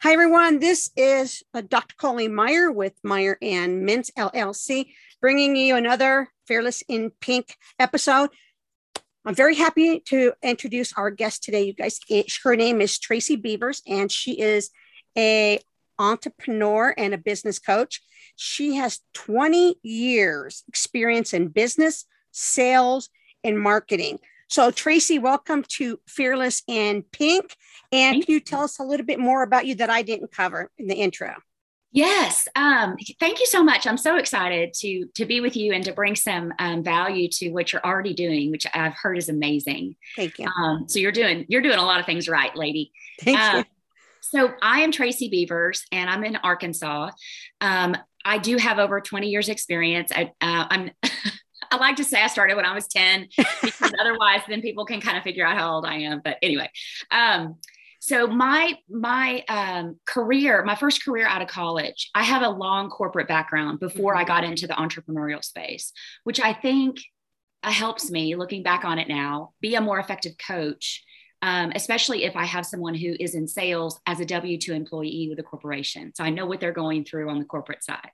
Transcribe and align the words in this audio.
Hi, 0.00 0.12
everyone. 0.12 0.60
This 0.60 0.92
is 0.96 1.42
uh, 1.52 1.60
Dr. 1.60 1.96
Colleen 1.96 2.32
Meyer 2.32 2.70
with 2.70 2.92
Meyer 3.02 3.36
and 3.42 3.82
Mintz 3.82 4.12
LLC, 4.16 4.92
bringing 5.20 5.56
you 5.56 5.74
another 5.74 6.28
Fearless 6.46 6.84
in 6.86 7.10
Pink 7.20 7.56
episode. 7.80 8.30
I'm 9.24 9.34
very 9.34 9.56
happy 9.56 9.98
to 10.06 10.34
introduce 10.40 10.92
our 10.92 11.10
guest 11.10 11.42
today. 11.42 11.62
You 11.62 11.72
guys, 11.72 11.98
her 12.44 12.54
name 12.54 12.80
is 12.80 12.96
Tracy 13.00 13.34
Beavers, 13.34 13.82
and 13.88 14.10
she 14.12 14.40
is 14.40 14.70
a 15.16 15.58
entrepreneur 15.98 16.94
and 16.96 17.12
a 17.12 17.18
business 17.18 17.58
coach. 17.58 18.00
She 18.36 18.76
has 18.76 19.00
20 19.14 19.80
years 19.82 20.62
experience 20.68 21.34
in 21.34 21.48
business, 21.48 22.04
sales, 22.30 23.10
and 23.42 23.58
marketing. 23.58 24.20
So, 24.50 24.70
Tracy, 24.70 25.18
welcome 25.18 25.62
to 25.76 26.00
Fearless 26.08 26.62
in 26.66 27.02
Pink. 27.12 27.54
And 27.92 28.14
thank 28.14 28.26
can 28.26 28.32
you 28.32 28.40
tell 28.40 28.62
us 28.62 28.78
a 28.78 28.82
little 28.82 29.04
bit 29.04 29.18
more 29.18 29.42
about 29.42 29.66
you 29.66 29.74
that 29.74 29.90
I 29.90 30.00
didn't 30.00 30.32
cover 30.32 30.70
in 30.78 30.86
the 30.86 30.94
intro? 30.94 31.34
Yes, 31.92 32.48
um, 32.56 32.96
thank 33.20 33.40
you 33.40 33.46
so 33.46 33.62
much. 33.62 33.86
I'm 33.86 33.98
so 33.98 34.16
excited 34.16 34.72
to 34.80 35.06
to 35.16 35.26
be 35.26 35.42
with 35.42 35.54
you 35.54 35.74
and 35.74 35.84
to 35.84 35.92
bring 35.92 36.14
some 36.14 36.54
um, 36.58 36.82
value 36.82 37.28
to 37.32 37.50
what 37.50 37.72
you're 37.72 37.84
already 37.84 38.14
doing, 38.14 38.50
which 38.50 38.66
I've 38.72 38.94
heard 38.94 39.18
is 39.18 39.28
amazing. 39.28 39.96
Thank 40.16 40.38
you. 40.38 40.46
Um, 40.46 40.86
so 40.88 40.98
you're 40.98 41.12
doing 41.12 41.44
you're 41.48 41.62
doing 41.62 41.78
a 41.78 41.84
lot 41.84 42.00
of 42.00 42.06
things 42.06 42.26
right, 42.26 42.54
lady. 42.56 42.90
Thank 43.20 43.38
uh, 43.38 43.58
you. 43.58 43.64
So 44.20 44.52
I 44.62 44.80
am 44.80 44.92
Tracy 44.92 45.28
Beavers, 45.28 45.84
and 45.92 46.08
I'm 46.08 46.24
in 46.24 46.36
Arkansas. 46.36 47.10
Um, 47.60 47.96
I 48.24 48.38
do 48.38 48.56
have 48.58 48.78
over 48.78 49.00
20 49.00 49.28
years 49.28 49.48
experience. 49.48 50.12
I, 50.14 50.32
uh, 50.40 50.66
I'm 50.70 50.90
I 51.70 51.76
like 51.76 51.96
to 51.96 52.04
say 52.04 52.22
I 52.22 52.26
started 52.26 52.56
when 52.56 52.64
I 52.64 52.74
was 52.74 52.86
10 52.88 53.28
because 53.62 53.92
otherwise 54.00 54.40
then 54.48 54.62
people 54.62 54.84
can 54.84 55.00
kind 55.00 55.16
of 55.16 55.24
figure 55.24 55.46
out 55.46 55.56
how 55.56 55.74
old 55.74 55.86
I 55.86 55.96
am. 55.98 56.20
But 56.24 56.36
anyway, 56.42 56.70
um, 57.10 57.56
so 58.00 58.26
my 58.26 58.78
my 58.88 59.42
um, 59.48 59.98
career, 60.06 60.64
my 60.64 60.76
first 60.76 61.04
career 61.04 61.26
out 61.26 61.42
of 61.42 61.48
college, 61.48 62.10
I 62.14 62.22
have 62.22 62.42
a 62.42 62.48
long 62.48 62.90
corporate 62.90 63.28
background 63.28 63.80
before 63.80 64.12
mm-hmm. 64.12 64.22
I 64.22 64.24
got 64.24 64.44
into 64.44 64.66
the 64.66 64.74
entrepreneurial 64.74 65.44
space, 65.44 65.92
which 66.24 66.40
I 66.40 66.52
think 66.52 66.98
uh, 67.62 67.72
helps 67.72 68.10
me 68.10 68.36
looking 68.36 68.62
back 68.62 68.84
on 68.84 68.98
it 68.98 69.08
now 69.08 69.52
be 69.60 69.74
a 69.74 69.80
more 69.80 69.98
effective 69.98 70.32
coach 70.38 71.04
um, 71.42 71.72
especially 71.74 72.24
if 72.24 72.34
I 72.34 72.44
have 72.44 72.66
someone 72.66 72.94
who 72.94 73.14
is 73.20 73.34
in 73.34 73.46
sales 73.46 74.00
as 74.06 74.18
a 74.20 74.24
W 74.24 74.58
2 74.58 74.72
employee 74.72 75.28
with 75.30 75.38
a 75.38 75.42
corporation. 75.42 76.12
So 76.14 76.24
I 76.24 76.30
know 76.30 76.46
what 76.46 76.60
they're 76.60 76.72
going 76.72 77.04
through 77.04 77.30
on 77.30 77.38
the 77.38 77.44
corporate 77.44 77.84
side. 77.84 78.10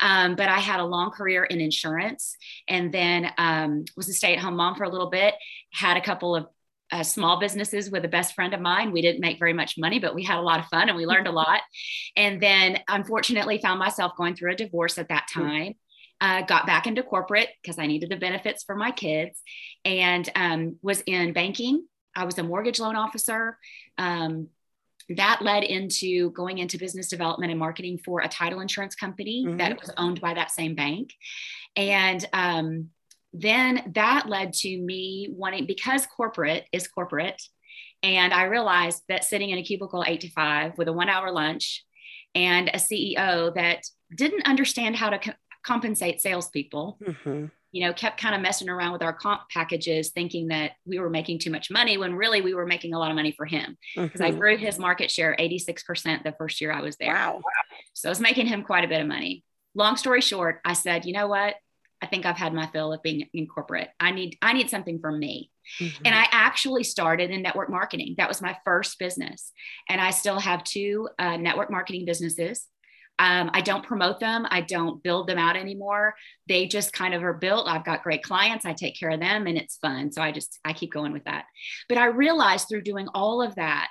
Um, 0.00 0.34
but 0.34 0.48
I 0.48 0.60
had 0.60 0.80
a 0.80 0.84
long 0.84 1.10
career 1.10 1.44
in 1.44 1.60
insurance 1.60 2.36
and 2.66 2.92
then 2.92 3.30
um, 3.36 3.84
was 3.96 4.08
a 4.08 4.14
stay 4.14 4.34
at 4.34 4.38
home 4.38 4.56
mom 4.56 4.76
for 4.76 4.84
a 4.84 4.88
little 4.88 5.10
bit, 5.10 5.34
had 5.72 5.96
a 5.96 6.00
couple 6.00 6.34
of 6.34 6.46
uh, 6.90 7.02
small 7.02 7.38
businesses 7.38 7.90
with 7.90 8.04
a 8.04 8.08
best 8.08 8.34
friend 8.34 8.54
of 8.54 8.60
mine. 8.60 8.92
We 8.92 9.02
didn't 9.02 9.20
make 9.20 9.38
very 9.38 9.52
much 9.52 9.76
money, 9.76 9.98
but 9.98 10.14
we 10.14 10.22
had 10.22 10.38
a 10.38 10.42
lot 10.42 10.60
of 10.60 10.66
fun 10.66 10.88
and 10.88 10.96
we 10.96 11.06
learned 11.06 11.26
a 11.26 11.32
lot. 11.32 11.60
And 12.16 12.40
then 12.40 12.78
unfortunately 12.88 13.58
found 13.60 13.78
myself 13.78 14.12
going 14.16 14.36
through 14.36 14.52
a 14.52 14.56
divorce 14.56 14.96
at 14.96 15.08
that 15.08 15.28
hmm. 15.32 15.40
time. 15.40 15.74
Uh, 16.20 16.40
got 16.42 16.64
back 16.64 16.86
into 16.86 17.02
corporate 17.02 17.48
because 17.60 17.78
I 17.78 17.86
needed 17.86 18.08
the 18.08 18.16
benefits 18.16 18.62
for 18.62 18.76
my 18.76 18.92
kids 18.92 19.42
and 19.84 20.26
um, 20.36 20.76
was 20.80 21.02
in 21.06 21.32
banking 21.34 21.86
I 22.16 22.24
was 22.24 22.38
a 22.38 22.42
mortgage 22.42 22.80
loan 22.80 22.96
officer. 22.96 23.58
Um, 23.98 24.48
that 25.10 25.42
led 25.42 25.64
into 25.64 26.30
going 26.30 26.58
into 26.58 26.78
business 26.78 27.08
development 27.08 27.50
and 27.50 27.58
marketing 27.58 27.98
for 28.04 28.20
a 28.20 28.28
title 28.28 28.60
insurance 28.60 28.94
company 28.94 29.44
mm-hmm. 29.44 29.58
that 29.58 29.78
was 29.78 29.90
owned 29.96 30.20
by 30.20 30.34
that 30.34 30.50
same 30.50 30.74
bank. 30.74 31.12
And 31.76 32.24
um, 32.32 32.88
then 33.32 33.92
that 33.94 34.28
led 34.28 34.54
to 34.54 34.78
me 34.78 35.28
wanting, 35.30 35.66
because 35.66 36.06
corporate 36.06 36.66
is 36.72 36.88
corporate, 36.88 37.42
and 38.02 38.32
I 38.32 38.44
realized 38.44 39.02
that 39.08 39.24
sitting 39.24 39.50
in 39.50 39.58
a 39.58 39.62
cubicle 39.62 40.04
eight 40.06 40.20
to 40.20 40.30
five 40.30 40.76
with 40.76 40.88
a 40.88 40.92
one 40.92 41.08
hour 41.08 41.32
lunch 41.32 41.84
and 42.34 42.68
a 42.68 42.76
CEO 42.76 43.54
that 43.54 43.82
didn't 44.14 44.46
understand 44.46 44.96
how 44.96 45.10
to 45.10 45.18
co- 45.18 45.32
compensate 45.62 46.20
salespeople. 46.20 46.98
Mm-hmm 47.02 47.46
you 47.74 47.84
know, 47.84 47.92
kept 47.92 48.20
kind 48.20 48.36
of 48.36 48.40
messing 48.40 48.68
around 48.68 48.92
with 48.92 49.02
our 49.02 49.12
comp 49.12 49.48
packages, 49.50 50.10
thinking 50.10 50.46
that 50.46 50.74
we 50.86 51.00
were 51.00 51.10
making 51.10 51.40
too 51.40 51.50
much 51.50 51.72
money 51.72 51.98
when 51.98 52.14
really 52.14 52.40
we 52.40 52.54
were 52.54 52.66
making 52.66 52.94
a 52.94 52.98
lot 53.00 53.10
of 53.10 53.16
money 53.16 53.32
for 53.32 53.46
him. 53.46 53.76
Because 53.96 54.20
mm-hmm. 54.20 54.36
I 54.36 54.38
grew 54.38 54.56
his 54.56 54.78
market 54.78 55.10
share 55.10 55.34
86% 55.36 56.22
the 56.22 56.36
first 56.38 56.60
year 56.60 56.70
I 56.70 56.82
was 56.82 56.94
there. 56.98 57.12
Wow. 57.12 57.40
So 57.92 58.08
I 58.08 58.10
was 58.10 58.20
making 58.20 58.46
him 58.46 58.62
quite 58.62 58.84
a 58.84 58.88
bit 58.88 59.00
of 59.00 59.08
money. 59.08 59.42
Long 59.74 59.96
story 59.96 60.20
short, 60.20 60.60
I 60.64 60.74
said, 60.74 61.04
you 61.04 61.14
know 61.14 61.26
what? 61.26 61.56
I 62.00 62.06
think 62.06 62.26
I've 62.26 62.36
had 62.36 62.54
my 62.54 62.68
fill 62.68 62.92
of 62.92 63.02
being 63.02 63.28
in 63.34 63.48
corporate. 63.48 63.88
I 63.98 64.12
need 64.12 64.38
I 64.40 64.52
need 64.52 64.70
something 64.70 65.00
for 65.00 65.10
me. 65.10 65.50
Mm-hmm. 65.80 66.02
And 66.04 66.14
I 66.14 66.26
actually 66.30 66.84
started 66.84 67.30
in 67.30 67.42
network 67.42 67.70
marketing. 67.70 68.14
That 68.18 68.28
was 68.28 68.40
my 68.40 68.56
first 68.64 69.00
business. 69.00 69.50
And 69.88 70.00
I 70.00 70.10
still 70.10 70.38
have 70.38 70.62
two 70.62 71.08
uh, 71.18 71.38
network 71.38 71.72
marketing 71.72 72.04
businesses. 72.04 72.68
Um, 73.18 73.50
I 73.52 73.60
don't 73.60 73.86
promote 73.86 74.18
them. 74.18 74.46
I 74.50 74.60
don't 74.60 75.02
build 75.02 75.28
them 75.28 75.38
out 75.38 75.56
anymore. 75.56 76.14
They 76.48 76.66
just 76.66 76.92
kind 76.92 77.14
of 77.14 77.22
are 77.22 77.34
built. 77.34 77.68
I've 77.68 77.84
got 77.84 78.02
great 78.02 78.24
clients. 78.24 78.66
I 78.66 78.72
take 78.72 78.98
care 78.98 79.10
of 79.10 79.20
them 79.20 79.46
and 79.46 79.56
it's 79.56 79.76
fun. 79.76 80.10
So 80.10 80.20
I 80.20 80.32
just, 80.32 80.58
I 80.64 80.72
keep 80.72 80.92
going 80.92 81.12
with 81.12 81.24
that. 81.24 81.44
But 81.88 81.98
I 81.98 82.06
realized 82.06 82.68
through 82.68 82.82
doing 82.82 83.06
all 83.14 83.40
of 83.40 83.54
that, 83.54 83.88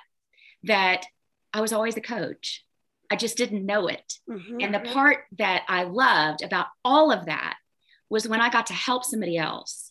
that 0.64 1.06
I 1.54 1.62
was 1.62 1.72
always 1.72 1.96
a 1.96 2.02
coach. 2.02 2.64
I 3.10 3.16
just 3.16 3.36
didn't 3.36 3.64
know 3.64 3.86
it. 3.86 4.12
Mm-hmm. 4.28 4.58
And 4.60 4.74
the 4.74 4.80
part 4.80 5.24
that 5.38 5.62
I 5.68 5.84
loved 5.84 6.42
about 6.42 6.66
all 6.84 7.10
of 7.10 7.26
that 7.26 7.56
was 8.10 8.28
when 8.28 8.40
I 8.40 8.50
got 8.50 8.66
to 8.66 8.74
help 8.74 9.04
somebody 9.04 9.38
else 9.38 9.90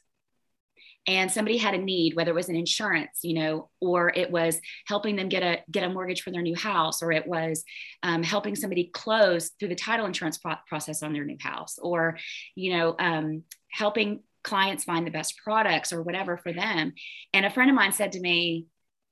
and 1.07 1.29
somebody 1.31 1.57
had 1.57 1.73
a 1.73 1.77
need 1.77 2.15
whether 2.15 2.31
it 2.31 2.35
was 2.35 2.49
an 2.49 2.55
insurance 2.55 3.19
you 3.23 3.33
know 3.33 3.69
or 3.81 4.09
it 4.15 4.31
was 4.31 4.59
helping 4.87 5.15
them 5.15 5.29
get 5.29 5.43
a 5.43 5.59
get 5.69 5.83
a 5.83 5.89
mortgage 5.89 6.21
for 6.21 6.31
their 6.31 6.41
new 6.41 6.55
house 6.55 7.01
or 7.01 7.11
it 7.11 7.27
was 7.27 7.63
um, 8.03 8.23
helping 8.23 8.55
somebody 8.55 8.89
close 8.93 9.49
through 9.59 9.69
the 9.69 9.75
title 9.75 10.05
insurance 10.05 10.37
pro- 10.37 10.55
process 10.67 11.03
on 11.03 11.13
their 11.13 11.25
new 11.25 11.37
house 11.39 11.77
or 11.81 12.17
you 12.55 12.73
know 12.75 12.95
um, 12.99 13.43
helping 13.69 14.21
clients 14.43 14.83
find 14.83 15.07
the 15.07 15.11
best 15.11 15.37
products 15.37 15.93
or 15.93 16.01
whatever 16.01 16.37
for 16.37 16.53
them 16.53 16.93
and 17.33 17.45
a 17.45 17.49
friend 17.49 17.69
of 17.69 17.75
mine 17.75 17.91
said 17.91 18.11
to 18.11 18.19
me 18.19 18.65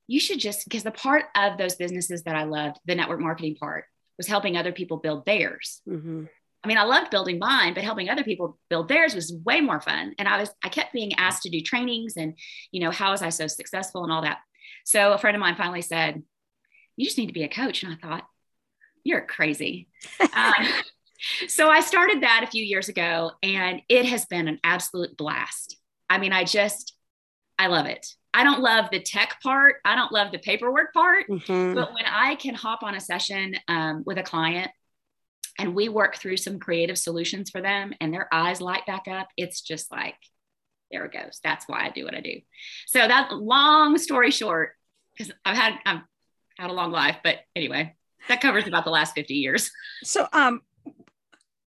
you 0.08 0.20
should 0.20 0.40
just 0.40 0.66
because 0.66 0.84
the 0.84 0.92
part 0.92 1.26
of 1.36 1.58
those 1.58 1.76
businesses 1.76 2.24
that 2.24 2.36
i 2.36 2.44
loved 2.44 2.78
the 2.86 2.96
network 2.96 3.20
marketing 3.20 3.56
part 3.56 3.86
was 4.18 4.28
helping 4.28 4.56
other 4.56 4.72
people 4.72 4.98
build 4.98 5.26
theirs 5.26 5.82
mm-hmm. 5.88 6.26
I 6.64 6.68
mean, 6.68 6.78
I 6.78 6.84
loved 6.84 7.10
building 7.10 7.40
mine, 7.40 7.74
but 7.74 7.84
helping 7.84 8.10
other 8.10 8.24
people 8.24 8.60
build 8.70 8.88
theirs 8.88 9.16
was 9.16 9.34
way 9.46 9.62
more 9.62 9.82
fun. 9.82 10.14
And 10.20 10.28
I 10.28 10.40
was, 10.40 10.52
I 10.64 10.70
kept 10.70 10.94
being 10.94 11.14
asked 11.16 11.44
to 11.44 11.50
do 11.50 11.62
trainings 11.62 12.18
and, 12.18 12.38
you 12.72 12.82
know, 12.82 12.92
how 12.92 13.12
was 13.12 13.24
I 13.24 13.30
so 13.30 13.48
successful 13.48 14.04
and 14.04 14.12
all 14.12 14.22
that. 14.22 14.40
So 14.86 15.14
a 15.14 15.18
friend 15.18 15.36
of 15.36 15.42
mine 15.42 15.56
finally 15.56 15.82
said, 15.82 16.22
you 16.98 17.06
just 17.06 17.18
need 17.18 17.28
to 17.28 17.34
be 17.34 17.44
a 17.44 17.50
coach. 17.50 17.84
And 17.84 17.94
I 17.94 17.96
thought, 17.96 18.28
you're 19.04 19.26
crazy. 19.26 19.88
um, 20.36 20.68
so 21.48 21.70
I 21.70 21.82
started 21.82 22.22
that 22.22 22.44
a 22.44 22.52
few 22.52 22.64
years 22.64 22.90
ago 22.90 23.32
and 23.42 23.82
it 23.90 24.06
has 24.06 24.26
been 24.26 24.48
an 24.48 24.60
absolute 24.64 25.18
blast. 25.18 25.78
I 26.10 26.20
mean, 26.20 26.34
I 26.34 26.44
just, 26.44 26.96
I 27.58 27.68
love 27.68 27.88
it. 27.88 28.06
I 28.34 28.44
don't 28.44 28.62
love 28.62 28.90
the 28.92 29.00
tech 29.00 29.42
part. 29.42 29.76
I 29.84 29.96
don't 29.96 30.12
love 30.12 30.32
the 30.32 30.38
paperwork 30.38 30.94
part. 30.94 31.28
Mm-hmm. 31.28 31.74
But 31.74 31.94
when 31.94 32.06
I 32.06 32.36
can 32.36 32.54
hop 32.54 32.84
on 32.84 32.96
a 32.96 33.00
session 33.00 33.56
um, 33.68 34.04
with 34.06 34.18
a 34.18 34.24
client 34.24 34.72
and 35.62 35.76
we 35.76 35.90
work 35.90 36.16
through 36.16 36.38
some 36.38 36.60
creative 36.60 36.98
solutions 36.98 37.52
for 37.52 37.62
them 37.62 37.94
and 38.02 38.12
their 38.12 38.28
eyes 38.34 38.60
light 38.60 38.86
back 38.88 39.08
up. 39.08 39.30
It's 39.38 39.62
just 39.62 39.92
like 39.92 40.16
there 40.92 41.06
it 41.06 41.14
goes. 41.14 41.40
That's 41.44 41.66
why 41.68 41.86
i 41.86 41.90
do 41.90 42.04
what 42.04 42.16
i 42.16 42.20
do. 42.20 42.42
So 42.88 43.00
that 43.00 43.32
long 43.32 43.98
story 43.98 44.32
short 44.32 44.72
because 45.16 45.32
i've 45.46 45.56
had 45.56 45.74
i've 45.86 46.02
had 46.58 46.70
a 46.70 46.74
long 46.74 46.92
life 46.92 47.18
but 47.24 47.38
anyway 47.56 47.96
that 48.28 48.42
covers 48.42 48.68
about 48.68 48.84
the 48.84 48.92
last 48.92 49.16
50 49.16 49.36
years. 49.36 49.72
So 50.04 50.28
um 50.34 50.62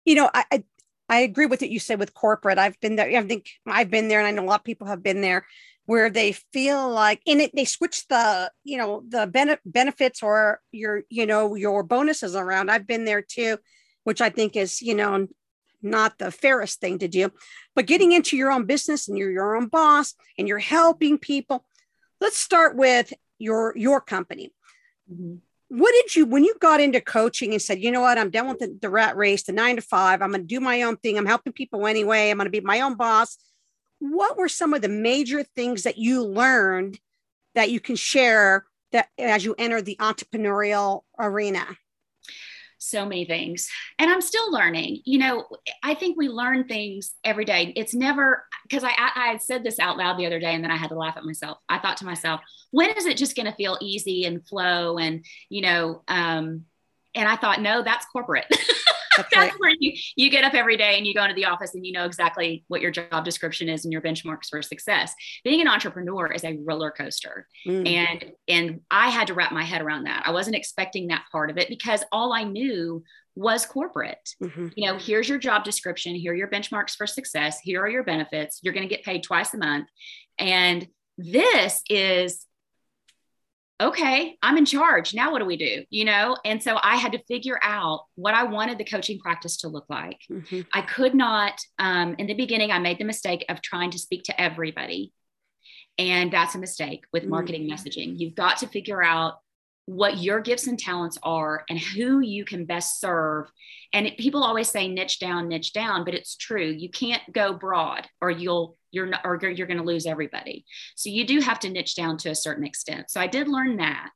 you 0.05 0.15
know 0.15 0.31
i 0.33 0.45
i, 0.53 0.65
I 1.09 1.19
agree 1.21 1.47
with 1.47 1.61
what 1.61 1.71
you 1.71 1.81
said 1.81 1.99
with 1.99 2.15
corporate. 2.15 2.59
I've 2.59 2.79
been 2.81 2.97
there 2.97 3.19
i 3.19 3.23
think 3.23 3.51
i've 3.67 3.91
been 3.91 4.09
there 4.09 4.21
and 4.21 4.29
i 4.29 4.31
know 4.31 4.45
a 4.45 4.51
lot 4.51 4.61
of 4.61 4.65
people 4.65 4.87
have 4.87 5.03
been 5.03 5.21
there 5.21 5.45
where 5.91 6.09
they 6.09 6.31
feel 6.53 6.89
like 6.89 7.21
in 7.27 7.41
it 7.41 7.51
they 7.53 7.65
switch 7.65 8.07
the 8.07 8.49
you 8.63 8.77
know 8.77 9.03
the 9.09 9.27
bene- 9.27 9.59
benefits 9.67 10.23
or 10.23 10.61
your 10.71 11.03
you 11.11 11.27
know 11.27 11.57
your 11.57 11.83
bonuses 11.83 12.37
around. 12.37 12.71
I've 12.71 12.87
been 12.87 13.05
there 13.05 13.23
too 13.23 13.59
which 14.11 14.21
i 14.21 14.29
think 14.29 14.57
is 14.57 14.83
you 14.83 14.95
know 14.95 15.27
not 15.83 16.19
the 16.19 16.31
fairest 16.31 16.79
thing 16.81 16.99
to 16.99 17.09
do 17.09 17.31
but 17.75 17.87
getting 17.87 18.13
into 18.13 18.37
your 18.37 18.51
own 18.51 18.67
business 18.67 19.09
and 19.09 19.17
you're 19.17 19.31
your 19.31 19.57
own 19.57 19.67
boss 19.67 20.15
and 20.39 20.49
you're 20.49 20.59
helping 20.59 21.19
people. 21.19 21.65
Let's 22.21 22.37
start 22.37 22.77
with 22.77 23.13
your 23.39 23.73
your 23.77 24.01
company. 24.01 24.53
Mm-hmm. 25.11 25.37
what 25.69 25.93
did 25.93 26.15
you 26.15 26.25
when 26.27 26.45
you 26.45 26.55
got 26.61 26.81
into 26.81 27.01
coaching 27.01 27.53
and 27.53 27.63
said 27.63 27.81
you 27.81 27.91
know 27.91 28.03
what? 28.03 28.19
I'm 28.19 28.31
done 28.31 28.49
with 28.49 28.59
the, 28.59 28.79
the 28.81 28.91
rat 28.91 29.17
race 29.17 29.45
the 29.45 29.53
nine 29.53 29.77
to 29.77 29.83
five. 29.83 30.21
I'm 30.23 30.31
going 30.31 30.43
to 30.43 30.47
do 30.47 30.61
my 30.61 30.83
own 30.83 30.97
thing. 30.97 31.17
I'm 31.17 31.27
helping 31.27 31.53
people 31.53 31.87
anyway. 31.87 32.31
I'm 32.31 32.37
going 32.37 32.47
to 32.47 32.51
be 32.51 32.61
my 32.61 32.81
own 32.81 32.97
boss. 32.97 33.39
What 33.99 34.37
were 34.37 34.49
some 34.49 34.75
of 34.75 34.83
the 34.83 34.89
major 34.89 35.43
things 35.43 35.85
that 35.85 35.99
you 35.99 36.23
learned 36.25 36.99
that 37.55 37.71
you 37.71 37.81
can 37.81 37.97
share 37.97 38.67
that 38.93 39.09
as 39.19 39.45
you 39.45 39.55
enter 39.59 39.83
the 39.83 39.97
entrepreneurial 40.01 41.03
arena? 41.19 41.67
So 42.81 43.05
many 43.05 43.25
things. 43.25 43.69
And 43.99 44.11
i'm 44.11 44.21
still 44.21 44.51
learning 44.51 45.03
you 45.05 45.19
know 45.19 45.47
i 45.83 45.95
think 45.95 46.17
we 46.17 46.29
learn 46.29 46.67
things 46.67 47.15
every 47.25 47.45
day. 47.45 47.73
It's 47.77 47.95
never 47.95 48.45
because 48.63 48.85
I, 48.85 48.91
I 48.91 49.11
i 49.33 49.37
said 49.37 49.63
this 49.63 49.79
out 49.79 49.97
loud 49.97 50.19
the 50.19 50.27
other 50.27 50.41
day 50.41 50.55
and 50.55 50.65
then 50.65 50.71
i 50.71 50.77
had 50.77 50.89
to 50.89 50.97
laugh 50.97 51.17
at 51.17 51.25
myself. 51.25 51.59
I 51.69 51.79
thought 51.79 51.99
to 51.99 52.05
myself 52.07 52.41
when 52.71 52.91
is 52.91 53.07
it 53.07 53.17
just 53.17 53.37
going 53.37 53.47
to 53.47 53.55
feel 53.55 53.79
easy 53.81 54.25
and 54.25 54.47
flow 54.47 54.99
and 54.99 55.25
you 55.49 55.63
know 55.63 56.03
um 56.09 56.65
and 57.15 57.29
i 57.29 57.37
thought 57.37 57.61
no 57.61 57.83
that's 57.83 58.07
corporate 58.07 58.47
That's, 59.17 59.29
That's 59.35 59.57
where 59.59 59.75
you, 59.79 59.93
you 60.17 60.31
get 60.31 60.45
up 60.45 60.55
every 60.55 60.77
day 60.77 60.97
and 60.97 61.07
you 61.07 61.15
go 61.15 61.23
into 61.23 61.35
the 61.35 61.47
office 61.47 61.75
and 61.75 61.85
you 61.85 61.93
know 61.93 62.05
exactly 62.05 62.65
what 62.69 62.81
your 62.81 62.91
job 62.91 63.25
description 63.25 63.69
is 63.69 63.85
and 63.85 63.93
your 63.93 64.03
benchmarks 64.03 64.49
for 64.49 64.63
success. 64.63 65.15
Being 65.45 65.61
an 65.61 65.69
entrepreneur 65.69 66.31
is 66.33 66.45
a 66.45 66.59
roller 66.65 66.91
coaster. 66.91 67.47
Mm. 67.67 67.89
And 67.89 68.33
and 68.49 68.81
I 68.91 69.09
had 69.09 69.27
to 69.29 69.35
wrap 69.35 69.53
my 69.53 69.65
head 69.65 69.83
around 69.83 70.05
that. 70.05 70.23
I 70.27 70.33
wasn't 70.33 70.57
expecting 70.57 71.09
that 71.09 71.25
part 71.33 71.51
of 71.51 71.59
it 71.59 71.69
because 71.69 72.05
all 72.13 72.33
I 72.33 72.45
knew 72.45 73.03
was 73.37 73.65
corporate. 73.65 74.35
Mm-hmm. 74.43 74.69
You 74.77 74.87
know, 74.87 74.99
here's 74.99 75.29
your 75.29 75.39
job 75.39 75.65
description, 75.65 76.15
here 76.15 76.33
are 76.33 76.37
your 76.37 76.49
benchmarks 76.49 76.95
for 76.97 77.07
success, 77.07 77.61
here 77.61 77.81
are 77.81 77.89
your 77.89 78.05
benefits. 78.05 78.61
You're 78.63 78.75
going 78.75 78.89
to 78.89 78.95
get 78.95 79.05
paid 79.05 79.23
twice 79.23 79.55
a 79.55 79.59
month. 79.59 79.89
And 80.39 80.87
this 81.17 81.83
is 81.89 82.47
okay, 83.81 84.37
I'm 84.43 84.59
in 84.59 84.67
charge. 84.67 85.15
Now 85.15 85.33
what 85.33 85.39
do 85.39 85.47
we 85.47 85.57
do? 85.57 85.85
You 85.91 86.05
know? 86.05 86.37
And 86.45 86.63
so 86.63 86.79
I 86.83 86.97
had 86.97 87.13
to 87.13 87.23
figure 87.25 87.59
out 87.63 88.05
what 88.15 88.35
I 88.35 88.45
wanted 88.45 88.79
the 88.79 88.85
coaching 88.85 89.19
practice 89.19 89.57
to 89.59 89.69
look 89.69 89.87
like. 89.89 90.19
Mm-hmm. 90.31 90.61
I 90.75 90.83
could 90.83 91.15
not, 91.15 91.59
um, 91.79 92.15
in 92.19 92.27
the 92.27 92.35
beginning, 92.35 92.71
I 92.71 92.79
made 92.79 92.99
the 92.99 93.05
mistake 93.05 93.45
of 93.49 93.63
trying 93.63 93.91
to 93.93 93.99
speak 93.99 94.25
to 94.25 94.41
everybody. 94.41 95.13
And 95.99 96.33
that's 96.33 96.55
a 96.55 96.59
mistake 96.59 97.05
with 97.13 97.27
marketing 97.27 97.63
mm-hmm. 97.63 97.73
messaging. 97.73 98.19
You've 98.19 98.35
got 98.35 98.59
to 98.59 98.67
figure 98.67 99.03
out 99.03 99.35
what 99.87 100.19
your 100.19 100.41
gifts 100.41 100.67
and 100.67 100.79
talents 100.79 101.19
are 101.23 101.65
and 101.69 101.79
who 101.79 102.21
you 102.21 102.45
can 102.45 102.65
best 102.65 103.01
serve. 103.01 103.51
And 103.93 104.07
it, 104.07 104.19
people 104.19 104.45
always 104.45 104.71
say 104.71 104.89
niche 104.89 105.19
down, 105.19 105.49
niche 105.49 105.73
down, 105.73 106.05
but 106.05 106.15
it's 106.15 106.37
true. 106.37 106.67
You 106.67 106.91
can't 106.91 107.23
go 107.33 107.53
broad 107.53 108.07
or 108.21 108.31
you'll 108.31 108.77
you're 108.93 109.07
not 109.07 109.23
or 109.25 109.39
you're 109.51 109.67
going 109.67 109.79
to 109.79 109.85
lose 109.85 110.07
everybody. 110.07 110.65
So 110.97 111.11
you 111.11 111.27
do 111.27 111.41
have 111.41 111.61
to 111.61 111.71
niche 111.71 111.97
down 111.97 112.19
to 112.19 112.31
a 112.31 112.35
certain 112.35 112.65
extent. 112.65 113.11
So 113.11 113.21
I 113.21 113.27
did 113.27 113.49
learn 113.49 113.77
that. 113.79 114.11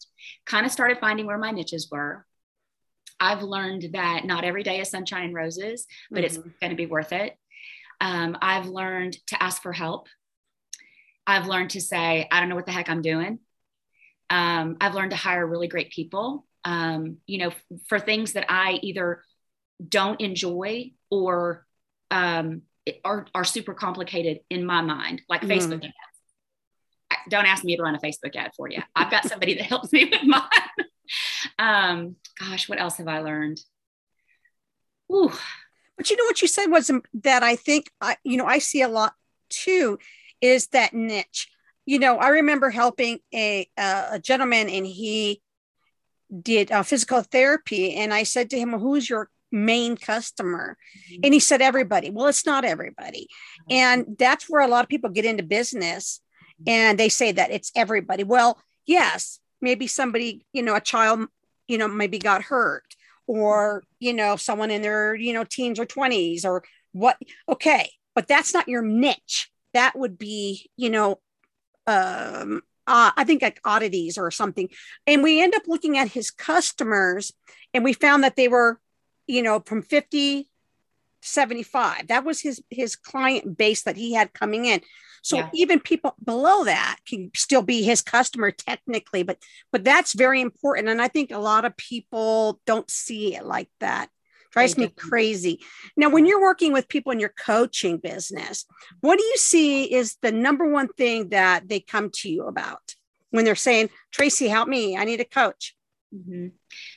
Kind 0.47 0.67
of 0.67 0.73
started 0.73 0.99
finding 0.99 1.27
where 1.27 1.39
my 1.39 1.51
niches 1.51 1.89
were. 1.91 2.27
I've 3.21 3.43
learned 3.43 3.91
that 3.93 4.25
not 4.25 4.45
every 4.45 4.63
day 4.63 4.81
is 4.81 4.91
sunshine 4.91 5.25
and 5.25 5.35
roses, 5.35 5.87
but 6.11 6.25
mm-hmm. 6.25 6.27
it's 6.27 6.37
going 6.61 6.71
to 6.71 6.77
be 6.77 6.87
worth 6.87 7.13
it. 7.13 7.37
Um, 8.01 8.37
I've 8.43 8.67
learned 8.67 9.17
to 9.29 9.43
ask 9.43 9.63
for 9.63 9.73
help. 9.73 10.09
I've 11.27 11.47
learned 11.47 11.71
to 11.71 11.81
say, 11.81 12.29
I 12.31 12.41
don't 12.41 12.49
know 12.49 12.57
what 12.57 12.67
the 12.67 12.73
heck 12.73 12.91
I'm 12.91 13.03
doing. 13.03 13.39
Um, 14.35 14.79
I've 14.81 14.95
learned 14.95 15.13
to 15.13 15.17
hire 15.17 15.47
really 15.47 15.69
great 15.69 15.91
people, 15.91 16.45
um, 16.65 17.19
you 17.25 17.39
know, 17.39 17.49
f- 17.49 17.79
for 17.87 18.01
things 18.01 18.33
that 18.33 18.47
I 18.49 18.81
either 18.83 19.23
don't 19.89 20.21
enjoy 20.21 20.91
or 21.09 21.65
um, 22.11 22.63
are, 23.05 23.29
are 23.33 23.45
super 23.45 23.75
complicated 23.75 24.41
in 24.51 24.67
my 24.67 24.81
mind, 24.81 25.23
like 25.29 25.43
mm. 25.43 25.51
Facebook 25.51 25.85
ads. 25.85 27.21
Don't 27.29 27.47
ask 27.47 27.63
me 27.63 27.77
to 27.77 27.83
run 27.85 27.95
a 27.95 28.01
Facebook 28.01 28.35
ad 28.35 28.51
for 28.57 28.69
you. 28.69 28.83
I've 28.97 29.09
got 29.09 29.25
somebody 29.25 29.55
that 29.55 29.67
helps 29.67 29.93
me 29.93 30.07
with 30.07 30.25
mine. 30.25 30.43
um, 31.61 32.17
gosh, 32.41 32.69
what 32.69 32.81
else 32.81 32.97
have 32.97 33.07
I 33.07 33.21
learned? 33.21 33.61
Ooh. 35.13 35.33
But 35.97 36.11
you 36.11 36.17
know 36.17 36.25
what 36.25 36.43
you 36.43 36.49
said 36.49 36.67
was 36.67 36.91
that 37.23 37.45
I 37.45 37.55
think 37.55 37.89
I, 38.01 38.17
you 38.25 38.37
know, 38.37 38.47
I 38.47 38.59
see 38.59 38.83
a 38.83 38.89
lot 38.89 39.15
too, 39.49 40.01
is 40.41 40.67
that 40.69 40.93
niche. 40.93 41.51
You 41.87 41.99
know, 41.99 42.17
I 42.17 42.29
remember 42.29 42.71
helping 42.71 43.19
a 43.33 43.69
a 43.77 44.19
gentleman, 44.19 44.69
and 44.69 44.87
he 44.87 45.43
did 46.43 46.73
uh, 46.73 46.83
physical 46.83 47.23
therapy, 47.23 47.95
and 47.95 48.13
I 48.13 48.23
said 48.23 48.51
to 48.51 48.59
him, 48.59 48.73
well, 48.73 48.81
"Who's 48.81 49.09
your 49.09 49.29
main 49.55 49.97
customer 49.97 50.77
mm-hmm. 51.09 51.21
and 51.23 51.33
he 51.33 51.39
said 51.39 51.63
everybody 51.63 52.11
well 52.11 52.27
it's 52.27 52.45
not 52.45 52.65
everybody 52.65 53.29
mm-hmm. 53.71 53.73
and 53.73 54.17
that's 54.19 54.51
where 54.51 54.63
a 54.63 54.69
lot 54.69 54.83
of 54.83 54.89
people 54.89 55.09
get 55.09 55.25
into 55.25 55.45
business 55.45 56.21
mm-hmm. 56.61 56.71
and 56.71 56.99
they 56.99 57.09
say 57.09 57.31
that 57.31 57.53
it's 57.53 57.71
everybody 57.77 58.25
well 58.25 58.61
yes 58.85 59.39
maybe 59.61 59.87
somebody 59.87 60.45
you 60.53 60.63
know 60.63 60.75
a 60.75 60.81
child 60.81 61.29
you 61.69 61.79
know 61.79 61.87
maybe 61.87 62.19
got 62.19 62.43
hurt 62.43 62.97
or 63.29 63.85
you 64.01 64.13
know 64.13 64.35
someone 64.35 64.73
in 64.73 64.83
their 64.83 65.15
you 65.15 65.33
know 65.33 65.45
teens 65.45 65.79
or 65.79 65.87
20s 65.87 66.45
or 66.45 66.65
what 66.93 67.17
okay 67.49 67.91
but 68.15 68.27
that's 68.27 68.53
not 68.53 68.69
your 68.69 68.83
niche 68.83 69.51
that 69.73 69.97
would 69.97 70.19
be 70.19 70.69
you 70.77 70.91
know 70.91 71.21
um 71.87 72.63
uh, 72.87 73.13
I 73.17 73.25
think 73.25 73.41
like 73.41 73.61
oddities 73.65 74.19
or 74.19 74.31
something. 74.31 74.69
And 75.07 75.23
we 75.23 75.43
end 75.43 75.55
up 75.55 75.63
looking 75.67 75.97
at 75.97 76.09
his 76.09 76.31
customers 76.31 77.33
and 77.73 77.83
we 77.83 77.95
found 77.95 78.25
that 78.25 78.37
they 78.37 78.47
were 78.47 78.79
you 79.27 79.43
know, 79.43 79.61
from 79.61 79.83
50 79.83 80.49
75. 81.23 82.09
That 82.09 82.25
was 82.25 82.41
his 82.41 82.63
his 82.71 82.97
client 82.97 83.57
base 83.57 83.83
that 83.85 83.97
he 83.97 84.13
had 84.13 84.35
coming 84.35 84.67
in. 84.67 84.83
So 85.23 85.39
yeah. 85.39 85.49
even 85.55 85.81
people 85.81 86.15
below 86.23 86.65
that 86.65 86.99
can 87.09 87.31
still 87.35 87.63
be 87.63 87.83
his 87.83 88.03
customer 88.03 88.51
technically, 88.51 89.23
but 89.23 89.39
but 89.73 89.85
that's 89.85 90.13
very 90.13 90.43
important. 90.43 90.91
And 90.91 91.01
I 91.01 91.09
think 91.09 91.31
a 91.31 91.39
lot 91.39 91.65
of 91.65 91.77
people 91.79 92.61
don't 92.67 92.91
see 92.91 93.35
it 93.35 93.47
like 93.47 93.71
that. 93.81 94.11
Drives 94.55 94.79
me 94.79 94.89
crazy. 94.89 95.61
Now, 95.97 96.09
when 96.09 96.27
you're 96.27 96.41
working 96.41 96.73
with 96.73 96.89
people 96.89 97.11
in 97.11 97.19
your 97.19 97.35
coaching 97.37 97.99
business, 97.99 98.67
what 99.01 99.19
do 99.19 99.25
you 99.25 99.37
see 99.37 99.93
is 99.93 100.17
the 100.23 100.31
number 100.31 100.71
one 100.71 100.87
thing 100.89 101.31
that 101.31 101.69
they 101.69 101.81
come 101.81 102.11
to 102.15 102.31
you 102.31 102.47
about 102.47 102.95
when 103.31 103.45
they're 103.45 103.57
saying, 103.57 103.91
Tracy, 104.13 104.47
help 104.47 104.69
me, 104.69 104.97
I 104.97 105.05
need 105.05 105.21
a 105.21 105.25
coach? 105.25 105.75
Mm-hmm. 106.15 106.49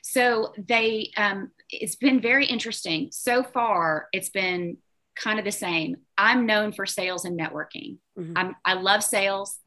So 0.03 0.53
they, 0.55 1.09
um, 1.17 1.49
it's 1.71 1.95
been 1.95 2.21
very 2.21 2.45
interesting. 2.45 3.09
So 3.11 3.41
far, 3.41 4.07
it's 4.13 4.29
been 4.29 4.77
kind 5.15 5.39
of 5.39 5.45
the 5.45 5.51
same. 5.51 5.97
I'm 6.15 6.45
known 6.45 6.73
for 6.73 6.85
sales 6.85 7.25
and 7.25 7.39
networking. 7.39 7.97
Mm-hmm. 8.19 8.33
I'm, 8.35 8.55
I 8.63 8.73
love 8.73 9.03
sales. 9.03 9.57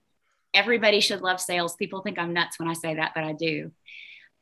Everybody 0.55 1.01
should 1.01 1.23
love 1.23 1.41
sales. 1.41 1.75
People 1.75 2.03
think 2.03 2.21
I'm 2.21 2.33
nuts 2.33 2.61
when 2.61 2.69
I 2.69 2.75
say 2.75 2.95
that, 2.95 3.13
but 3.17 3.25
I 3.25 3.33
do. 3.33 3.73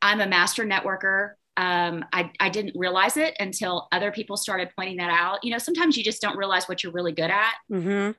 I'm 0.03 0.21
a 0.21 0.27
master 0.27 0.65
networker. 0.65 1.33
Um, 1.59 2.05
I, 2.13 2.31
I 2.39 2.49
didn't 2.49 2.79
realize 2.79 3.17
it 3.17 3.35
until 3.41 3.89
other 3.91 4.13
people 4.13 4.37
started 4.37 4.71
pointing 4.77 4.99
that 4.99 5.11
out. 5.11 5.43
You 5.43 5.51
know, 5.51 5.59
sometimes 5.59 5.97
you 5.97 6.05
just 6.05 6.23
don't 6.23 6.39
realize 6.39 6.69
what 6.69 6.83
you're 6.83 6.93
really 6.93 7.13
good 7.13 7.31
at. 7.31 7.55
Mm-hmm. 7.71 8.13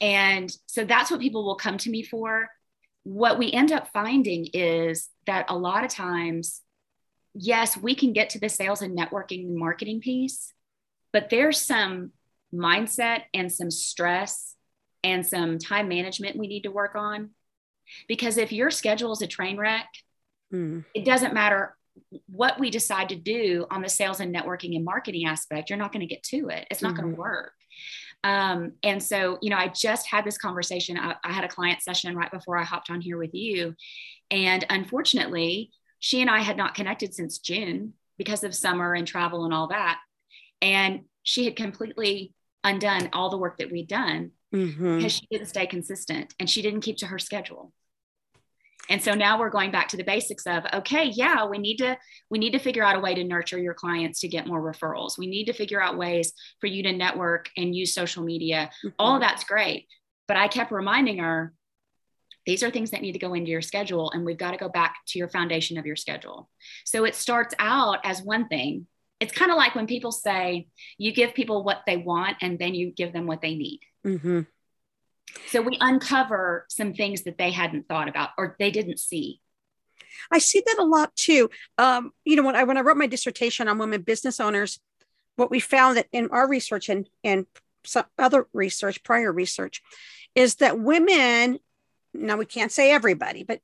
And 0.00 0.54
so 0.66 0.84
that's 0.84 1.10
what 1.10 1.20
people 1.20 1.44
will 1.44 1.56
come 1.56 1.78
to 1.78 1.90
me 1.90 2.02
for 2.02 2.48
what 3.04 3.38
we 3.38 3.50
end 3.50 3.72
up 3.72 3.88
finding 3.92 4.48
is 4.52 5.08
that 5.26 5.46
a 5.48 5.56
lot 5.56 5.84
of 5.84 5.90
times, 5.90 6.60
yes, 7.34 7.76
we 7.76 7.94
can 7.94 8.12
get 8.12 8.30
to 8.30 8.38
the 8.38 8.48
sales 8.48 8.82
and 8.82 8.96
networking 8.96 9.46
and 9.46 9.56
marketing 9.56 10.00
piece, 10.00 10.52
but 11.12 11.30
there's 11.30 11.60
some 11.60 12.12
mindset 12.54 13.22
and 13.34 13.52
some 13.52 13.70
stress 13.70 14.54
and 15.02 15.26
some 15.26 15.58
time 15.58 15.88
management 15.88 16.36
we 16.36 16.46
need 16.46 16.62
to 16.62 16.70
work 16.70 16.94
on. 16.94 17.30
Because 18.06 18.36
if 18.36 18.52
your 18.52 18.70
schedule 18.70 19.12
is 19.12 19.22
a 19.22 19.26
train 19.26 19.56
wreck, 19.56 19.88
mm. 20.52 20.84
it 20.94 21.04
doesn't 21.04 21.34
matter 21.34 21.76
what 22.26 22.58
we 22.58 22.70
decide 22.70 23.08
to 23.10 23.16
do 23.16 23.66
on 23.70 23.82
the 23.82 23.88
sales 23.88 24.20
and 24.20 24.34
networking 24.34 24.76
and 24.76 24.84
marketing 24.84 25.26
aspect, 25.26 25.70
you're 25.70 25.78
not 25.78 25.92
going 25.92 26.06
to 26.06 26.12
get 26.12 26.22
to 26.24 26.48
it. 26.48 26.66
It's 26.70 26.82
not 26.82 26.94
mm-hmm. 26.94 27.02
going 27.02 27.14
to 27.14 27.20
work. 27.20 27.52
Um, 28.24 28.72
and 28.82 29.02
so, 29.02 29.38
you 29.42 29.50
know, 29.50 29.56
I 29.56 29.68
just 29.68 30.06
had 30.06 30.24
this 30.24 30.38
conversation. 30.38 30.98
I, 30.98 31.16
I 31.24 31.32
had 31.32 31.44
a 31.44 31.48
client 31.48 31.82
session 31.82 32.16
right 32.16 32.30
before 32.30 32.56
I 32.56 32.64
hopped 32.64 32.90
on 32.90 33.00
here 33.00 33.18
with 33.18 33.34
you. 33.34 33.74
And 34.30 34.64
unfortunately, 34.70 35.70
she 35.98 36.20
and 36.20 36.30
I 36.30 36.40
had 36.40 36.56
not 36.56 36.74
connected 36.74 37.14
since 37.14 37.38
June 37.38 37.94
because 38.18 38.44
of 38.44 38.54
summer 38.54 38.94
and 38.94 39.06
travel 39.06 39.44
and 39.44 39.52
all 39.52 39.68
that. 39.68 39.98
And 40.60 41.02
she 41.22 41.44
had 41.44 41.56
completely 41.56 42.32
undone 42.64 43.10
all 43.12 43.30
the 43.30 43.36
work 43.36 43.58
that 43.58 43.72
we'd 43.72 43.88
done 43.88 44.30
mm-hmm. 44.54 44.96
because 44.96 45.12
she 45.12 45.26
didn't 45.30 45.48
stay 45.48 45.66
consistent 45.66 46.32
and 46.38 46.48
she 46.48 46.62
didn't 46.62 46.82
keep 46.82 46.98
to 46.98 47.06
her 47.06 47.18
schedule 47.18 47.72
and 48.88 49.02
so 49.02 49.14
now 49.14 49.38
we're 49.38 49.50
going 49.50 49.70
back 49.70 49.88
to 49.88 49.96
the 49.96 50.04
basics 50.04 50.46
of 50.46 50.64
okay 50.72 51.04
yeah 51.04 51.44
we 51.46 51.58
need 51.58 51.76
to 51.76 51.96
we 52.30 52.38
need 52.38 52.52
to 52.52 52.58
figure 52.58 52.82
out 52.82 52.96
a 52.96 53.00
way 53.00 53.14
to 53.14 53.24
nurture 53.24 53.58
your 53.58 53.74
clients 53.74 54.20
to 54.20 54.28
get 54.28 54.46
more 54.46 54.60
referrals. 54.60 55.18
We 55.18 55.26
need 55.26 55.44
to 55.44 55.52
figure 55.52 55.82
out 55.82 55.98
ways 55.98 56.32
for 56.60 56.66
you 56.66 56.82
to 56.84 56.92
network 56.92 57.50
and 57.56 57.74
use 57.74 57.94
social 57.94 58.22
media. 58.22 58.70
Mm-hmm. 58.78 58.94
all 58.98 59.20
that's 59.20 59.44
great. 59.44 59.86
But 60.28 60.36
i 60.36 60.48
kept 60.48 60.72
reminding 60.72 61.18
her 61.18 61.52
these 62.46 62.62
are 62.62 62.70
things 62.70 62.90
that 62.90 63.02
need 63.02 63.12
to 63.12 63.18
go 63.18 63.34
into 63.34 63.50
your 63.50 63.62
schedule 63.62 64.10
and 64.10 64.24
we've 64.24 64.38
got 64.38 64.50
to 64.50 64.56
go 64.56 64.68
back 64.68 64.96
to 65.08 65.18
your 65.18 65.28
foundation 65.28 65.78
of 65.78 65.86
your 65.86 65.96
schedule. 65.96 66.48
So 66.84 67.04
it 67.04 67.14
starts 67.14 67.54
out 67.58 67.98
as 68.04 68.22
one 68.22 68.48
thing. 68.48 68.86
It's 69.20 69.32
kind 69.32 69.52
of 69.52 69.56
like 69.56 69.76
when 69.76 69.86
people 69.86 70.10
say 70.10 70.66
you 70.98 71.12
give 71.12 71.34
people 71.34 71.62
what 71.62 71.82
they 71.86 71.98
want 71.98 72.38
and 72.40 72.58
then 72.58 72.74
you 72.74 72.90
give 72.90 73.12
them 73.12 73.28
what 73.28 73.40
they 73.40 73.54
need. 73.54 73.80
Mm-hmm. 74.04 74.40
So 75.48 75.62
we 75.62 75.76
uncover 75.80 76.66
some 76.68 76.94
things 76.94 77.22
that 77.22 77.38
they 77.38 77.50
hadn't 77.50 77.88
thought 77.88 78.08
about 78.08 78.30
or 78.38 78.56
they 78.58 78.70
didn't 78.70 78.98
see. 78.98 79.40
I 80.30 80.38
see 80.38 80.62
that 80.64 80.78
a 80.78 80.84
lot 80.84 81.14
too. 81.16 81.50
Um, 81.78 82.12
you 82.24 82.36
know, 82.36 82.42
when 82.42 82.56
I 82.56 82.64
when 82.64 82.76
I 82.76 82.82
wrote 82.82 82.96
my 82.96 83.06
dissertation 83.06 83.68
on 83.68 83.78
women 83.78 84.02
business 84.02 84.40
owners, 84.40 84.78
what 85.36 85.50
we 85.50 85.60
found 85.60 85.96
that 85.96 86.06
in 86.12 86.28
our 86.30 86.48
research 86.48 86.88
and 86.88 87.08
and 87.24 87.46
some 87.84 88.04
other 88.18 88.46
research, 88.52 89.02
prior 89.02 89.32
research, 89.32 89.82
is 90.34 90.56
that 90.56 90.78
women, 90.78 91.58
now 92.14 92.36
we 92.36 92.44
can't 92.44 92.72
say 92.72 92.92
everybody, 92.92 93.42
but 93.42 93.60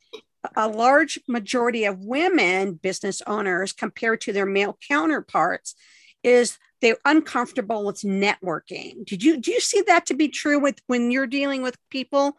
a 0.56 0.68
large 0.68 1.18
majority 1.28 1.84
of 1.84 2.00
women 2.00 2.74
business 2.74 3.22
owners 3.26 3.72
compared 3.72 4.20
to 4.22 4.32
their 4.32 4.46
male 4.46 4.78
counterparts 4.88 5.74
is 6.22 6.58
they're 6.80 6.98
uncomfortable 7.04 7.84
with 7.84 8.02
networking. 8.02 9.04
Did 9.04 9.22
you 9.22 9.38
do 9.38 9.50
you 9.50 9.60
see 9.60 9.82
that 9.86 10.06
to 10.06 10.14
be 10.14 10.28
true 10.28 10.58
with 10.58 10.80
when 10.86 11.10
you're 11.10 11.26
dealing 11.26 11.62
with 11.62 11.76
people? 11.90 12.36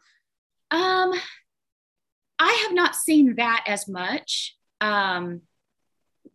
Um, 0.71 1.13
I 2.37 2.63
have 2.63 2.73
not 2.73 2.95
seen 2.95 3.35
that 3.35 3.65
as 3.67 3.87
much. 3.87 4.55
Um, 4.79 5.41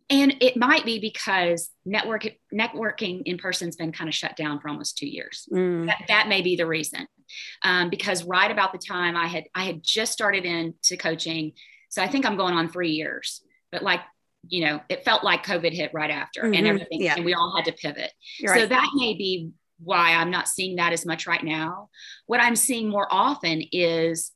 and 0.09 0.35
it 0.39 0.55
might 0.55 0.85
be 0.85 0.99
because 0.99 1.71
network 1.83 2.27
networking 2.53 3.23
in 3.25 3.37
person's 3.37 3.75
been 3.75 3.91
kind 3.91 4.07
of 4.07 4.13
shut 4.13 4.35
down 4.35 4.59
for 4.59 4.69
almost 4.69 4.97
two 4.97 5.07
years. 5.07 5.47
Mm. 5.51 5.87
That, 5.87 6.03
that 6.07 6.27
may 6.27 6.41
be 6.41 6.55
the 6.55 6.67
reason. 6.67 7.07
Um, 7.63 7.89
because 7.89 8.23
right 8.23 8.51
about 8.51 8.71
the 8.71 8.77
time 8.77 9.17
I 9.17 9.25
had 9.25 9.45
I 9.55 9.63
had 9.63 9.81
just 9.81 10.13
started 10.13 10.45
into 10.45 10.95
coaching, 10.95 11.53
so 11.89 12.03
I 12.03 12.07
think 12.07 12.25
I'm 12.25 12.37
going 12.37 12.53
on 12.53 12.69
three 12.69 12.91
years. 12.91 13.41
But 13.71 13.81
like 13.81 14.01
you 14.47 14.65
know, 14.65 14.81
it 14.89 15.05
felt 15.05 15.23
like 15.23 15.45
COVID 15.45 15.73
hit 15.73 15.91
right 15.93 16.11
after, 16.11 16.43
mm-hmm. 16.43 16.53
and 16.53 16.67
everything, 16.67 17.01
yeah. 17.01 17.15
and 17.15 17.25
we 17.25 17.33
all 17.33 17.55
had 17.55 17.65
to 17.65 17.73
pivot. 17.73 18.11
You're 18.39 18.53
so 18.53 18.61
right. 18.61 18.69
that 18.69 18.89
may 18.95 19.13
be 19.13 19.51
why 19.79 20.13
I'm 20.13 20.31
not 20.31 20.47
seeing 20.47 20.77
that 20.77 20.93
as 20.93 21.05
much 21.05 21.27
right 21.27 21.43
now. 21.43 21.89
What 22.27 22.39
I'm 22.39 22.55
seeing 22.55 22.89
more 22.89 23.07
often 23.11 23.61
is 23.71 24.31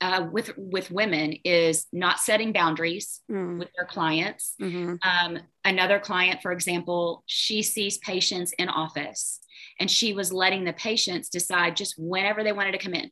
uh, 0.00 0.26
with 0.30 0.52
with 0.56 0.90
women 0.90 1.36
is 1.44 1.86
not 1.92 2.18
setting 2.18 2.52
boundaries 2.52 3.20
mm. 3.30 3.58
with 3.58 3.68
their 3.76 3.86
clients. 3.86 4.54
Mm-hmm. 4.60 4.96
Um, 5.02 5.38
another 5.64 5.98
client, 5.98 6.42
for 6.42 6.52
example, 6.52 7.22
she 7.26 7.62
sees 7.62 7.98
patients 7.98 8.52
in 8.58 8.68
office, 8.68 9.40
and 9.80 9.90
she 9.90 10.12
was 10.12 10.32
letting 10.32 10.64
the 10.64 10.72
patients 10.72 11.28
decide 11.28 11.76
just 11.76 11.94
whenever 11.96 12.42
they 12.42 12.52
wanted 12.52 12.72
to 12.72 12.78
come 12.78 12.94
in. 12.94 13.10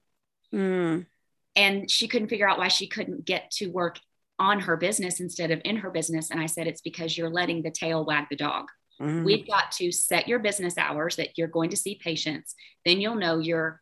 Mm. 0.55 1.07
And 1.55 1.91
she 1.91 2.09
couldn't 2.09 2.29
figure 2.29 2.49
out 2.49 2.59
why 2.59 2.69
she 2.69 2.87
couldn't 2.87 3.25
get 3.25 3.51
to 3.53 3.69
work 3.69 3.99
on 4.43 4.59
her 4.59 4.77
business 4.77 5.21
instead 5.21 5.53
of 5.53 5.61
in 5.65 5.77
her 5.77 5.91
business. 5.91 6.31
And 6.31 6.41
I 6.41 6.47
said, 6.47 6.67
it's 6.67 6.81
because 6.81 7.17
you're 7.17 7.31
letting 7.31 7.63
the 7.63 7.71
tail 7.71 8.05
wag 8.05 8.27
the 8.29 8.37
dog. 8.37 8.67
Mm. 9.01 9.23
We've 9.25 9.47
got 9.47 9.71
to 9.73 9.93
set 9.93 10.27
your 10.27 10.41
business 10.41 10.77
hours 10.77 11.15
that 11.17 11.39
you're 11.39 11.47
going 11.47 11.71
to 11.71 11.77
see 11.77 11.95
patients. 11.95 12.57
Then 12.85 13.01
you'll 13.01 13.15
know 13.15 13.39
your 13.39 13.81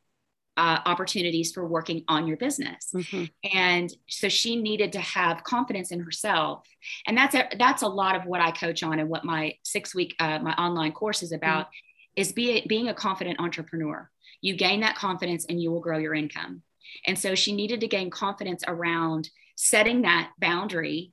uh, 0.58 0.80
opportunities 0.84 1.52
for 1.52 1.66
working 1.66 2.04
on 2.08 2.26
your 2.26 2.36
business. 2.36 2.90
Mm-hmm. 2.94 3.24
And 3.56 3.90
so 4.06 4.28
she 4.28 4.60
needed 4.60 4.92
to 4.92 5.00
have 5.00 5.44
confidence 5.44 5.92
in 5.92 6.00
herself. 6.00 6.68
And 7.06 7.16
that's 7.16 7.34
a, 7.34 7.48
that's 7.58 7.82
a 7.82 7.88
lot 7.88 8.14
of 8.14 8.26
what 8.26 8.42
I 8.42 8.50
coach 8.50 8.82
on 8.82 8.98
and 8.98 9.08
what 9.08 9.24
my 9.24 9.54
six 9.62 9.94
week, 9.94 10.14
uh, 10.20 10.40
my 10.40 10.52
online 10.56 10.92
course 10.92 11.22
is 11.22 11.32
about 11.32 11.66
mm-hmm. 11.66 12.20
is 12.20 12.32
be, 12.32 12.66
being 12.68 12.88
a 12.88 12.94
confident 12.94 13.40
entrepreneur. 13.40 14.10
You 14.42 14.54
gain 14.56 14.80
that 14.80 14.96
confidence 14.96 15.46
and 15.48 15.62
you 15.62 15.70
will 15.70 15.80
grow 15.80 15.96
your 15.96 16.14
income. 16.14 16.62
And 17.06 17.18
so 17.18 17.34
she 17.34 17.52
needed 17.52 17.80
to 17.80 17.88
gain 17.88 18.10
confidence 18.10 18.62
around 18.66 19.30
setting 19.62 20.02
that 20.02 20.30
boundary 20.38 21.12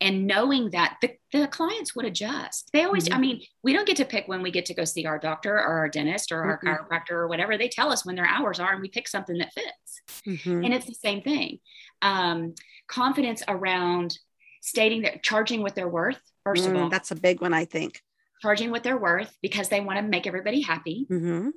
and 0.00 0.26
knowing 0.26 0.70
that 0.70 0.98
the, 1.00 1.10
the 1.32 1.48
clients 1.48 1.96
would 1.96 2.04
adjust. 2.04 2.68
They 2.72 2.84
always, 2.84 3.06
mm-hmm. 3.06 3.14
I 3.14 3.18
mean, 3.18 3.40
we 3.62 3.72
don't 3.72 3.86
get 3.86 3.96
to 3.96 4.04
pick 4.04 4.28
when 4.28 4.42
we 4.42 4.50
get 4.50 4.66
to 4.66 4.74
go 4.74 4.84
see 4.84 5.06
our 5.06 5.18
doctor 5.18 5.54
or 5.54 5.78
our 5.78 5.88
dentist 5.88 6.30
or 6.30 6.44
our 6.44 6.58
mm-hmm. 6.58 6.68
chiropractor 6.68 7.12
or 7.12 7.28
whatever. 7.28 7.56
They 7.56 7.68
tell 7.68 7.90
us 7.90 8.04
when 8.04 8.14
their 8.14 8.26
hours 8.26 8.60
are 8.60 8.72
and 8.72 8.82
we 8.82 8.90
pick 8.90 9.08
something 9.08 9.38
that 9.38 9.54
fits. 9.54 10.22
Mm-hmm. 10.26 10.64
And 10.64 10.74
it's 10.74 10.84
the 10.84 10.94
same 10.94 11.22
thing. 11.22 11.60
Um, 12.02 12.54
confidence 12.88 13.42
around 13.48 14.18
stating 14.60 15.02
that 15.02 15.22
charging 15.22 15.62
what 15.62 15.74
they're 15.74 15.88
worth, 15.88 16.20
first 16.44 16.66
of 16.66 16.72
mm, 16.72 16.82
all. 16.82 16.88
That's 16.90 17.10
a 17.10 17.16
big 17.16 17.40
one, 17.40 17.54
I 17.54 17.64
think. 17.64 18.02
Charging 18.42 18.70
what 18.70 18.84
they're 18.84 18.98
worth 18.98 19.34
because 19.40 19.70
they 19.70 19.80
want 19.80 19.98
to 19.98 20.02
make 20.02 20.26
everybody 20.26 20.60
happy. 20.60 21.06
Mm-hmm. 21.10 21.48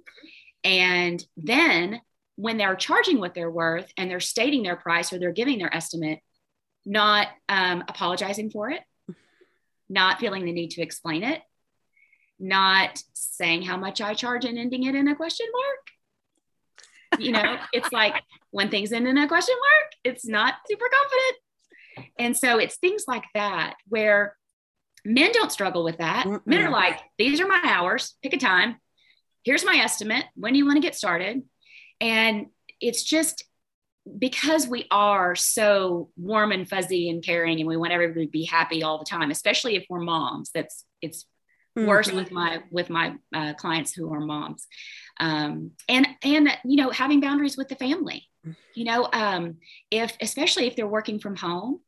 And 0.63 1.25
then 1.35 2.01
when 2.35 2.57
they're 2.57 2.75
charging 2.75 3.19
what 3.19 3.33
they're 3.33 3.51
worth 3.51 3.91
and 3.97 4.09
they're 4.09 4.19
stating 4.19 4.63
their 4.63 4.75
price 4.75 5.11
or 5.11 5.19
they're 5.19 5.31
giving 5.31 5.59
their 5.59 5.73
estimate, 5.75 6.19
not 6.85 7.27
um, 7.49 7.83
apologizing 7.87 8.49
for 8.49 8.69
it, 8.69 8.81
not 9.89 10.19
feeling 10.19 10.45
the 10.45 10.51
need 10.51 10.71
to 10.71 10.81
explain 10.81 11.23
it, 11.23 11.41
not 12.39 13.01
saying 13.13 13.61
how 13.61 13.77
much 13.77 14.01
I 14.01 14.13
charge 14.13 14.45
and 14.45 14.57
ending 14.57 14.83
it 14.83 14.95
in 14.95 15.07
a 15.07 15.15
question 15.15 15.45
mark. 15.51 17.21
You 17.21 17.33
know, 17.33 17.57
it's 17.73 17.91
like 17.91 18.15
when 18.51 18.69
things 18.69 18.91
end 18.91 19.07
in 19.07 19.17
a 19.17 19.27
question 19.27 19.55
mark, 19.55 19.91
it's 20.03 20.25
not 20.25 20.55
super 20.67 20.85
confident. 20.91 22.11
And 22.17 22.37
so 22.37 22.57
it's 22.57 22.77
things 22.77 23.03
like 23.07 23.25
that 23.35 23.75
where 23.87 24.35
men 25.03 25.31
don't 25.33 25.51
struggle 25.51 25.83
with 25.83 25.97
that. 25.97 26.25
Mm-mm. 26.25 26.41
Men 26.45 26.65
are 26.65 26.71
like, 26.71 26.99
these 27.17 27.39
are 27.41 27.47
my 27.47 27.61
hours, 27.63 28.15
pick 28.23 28.33
a 28.33 28.37
time. 28.37 28.77
Here's 29.43 29.65
my 29.65 29.75
estimate. 29.75 30.25
When 30.35 30.53
do 30.53 30.59
you 30.59 30.65
want 30.65 30.77
to 30.77 30.81
get 30.81 30.95
started? 30.95 31.43
And 32.01 32.47
it's 32.81 33.03
just 33.03 33.45
because 34.17 34.67
we 34.67 34.87
are 34.91 35.35
so 35.35 36.09
warm 36.17 36.51
and 36.51 36.67
fuzzy 36.67 37.09
and 37.09 37.23
caring 37.23 37.59
and 37.59 37.67
we 37.67 37.77
want 37.77 37.93
everybody 37.93 38.25
to 38.25 38.31
be 38.31 38.45
happy 38.45 38.83
all 38.83 38.97
the 38.97 39.05
time 39.05 39.29
especially 39.29 39.75
if 39.75 39.85
we're 39.89 39.99
moms 39.99 40.49
that's 40.53 40.85
it's 41.01 41.25
mm-hmm. 41.77 41.87
worse 41.87 42.11
with 42.11 42.31
my 42.31 42.63
with 42.71 42.89
my 42.89 43.15
uh, 43.33 43.53
clients 43.53 43.93
who 43.93 44.11
are 44.11 44.19
moms 44.19 44.65
um, 45.19 45.71
and 45.87 46.07
and 46.23 46.49
you 46.65 46.77
know 46.77 46.89
having 46.89 47.19
boundaries 47.19 47.57
with 47.57 47.69
the 47.69 47.75
family 47.75 48.27
you 48.73 48.85
know 48.85 49.07
um, 49.13 49.57
if 49.91 50.17
especially 50.19 50.65
if 50.65 50.75
they're 50.75 50.87
working 50.87 51.19
from 51.19 51.35
home 51.35 51.79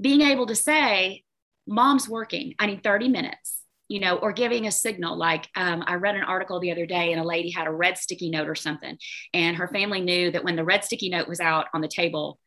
being 0.00 0.22
able 0.22 0.46
to 0.46 0.56
say 0.56 1.22
mom's 1.66 2.08
working 2.08 2.54
i 2.58 2.66
need 2.66 2.82
30 2.82 3.08
minutes 3.08 3.63
you 3.88 4.00
know, 4.00 4.16
or 4.16 4.32
giving 4.32 4.66
a 4.66 4.70
signal. 4.72 5.16
Like 5.16 5.48
um, 5.56 5.84
I 5.86 5.94
read 5.94 6.16
an 6.16 6.22
article 6.22 6.60
the 6.60 6.72
other 6.72 6.86
day 6.86 7.12
and 7.12 7.20
a 7.20 7.24
lady 7.24 7.50
had 7.50 7.66
a 7.66 7.72
red 7.72 7.98
sticky 7.98 8.30
note 8.30 8.48
or 8.48 8.54
something, 8.54 8.96
and 9.32 9.56
her 9.56 9.68
family 9.68 10.00
knew 10.00 10.30
that 10.30 10.44
when 10.44 10.56
the 10.56 10.64
red 10.64 10.84
sticky 10.84 11.10
note 11.10 11.28
was 11.28 11.40
out 11.40 11.66
on 11.74 11.80
the 11.80 11.88
table, 11.88 12.38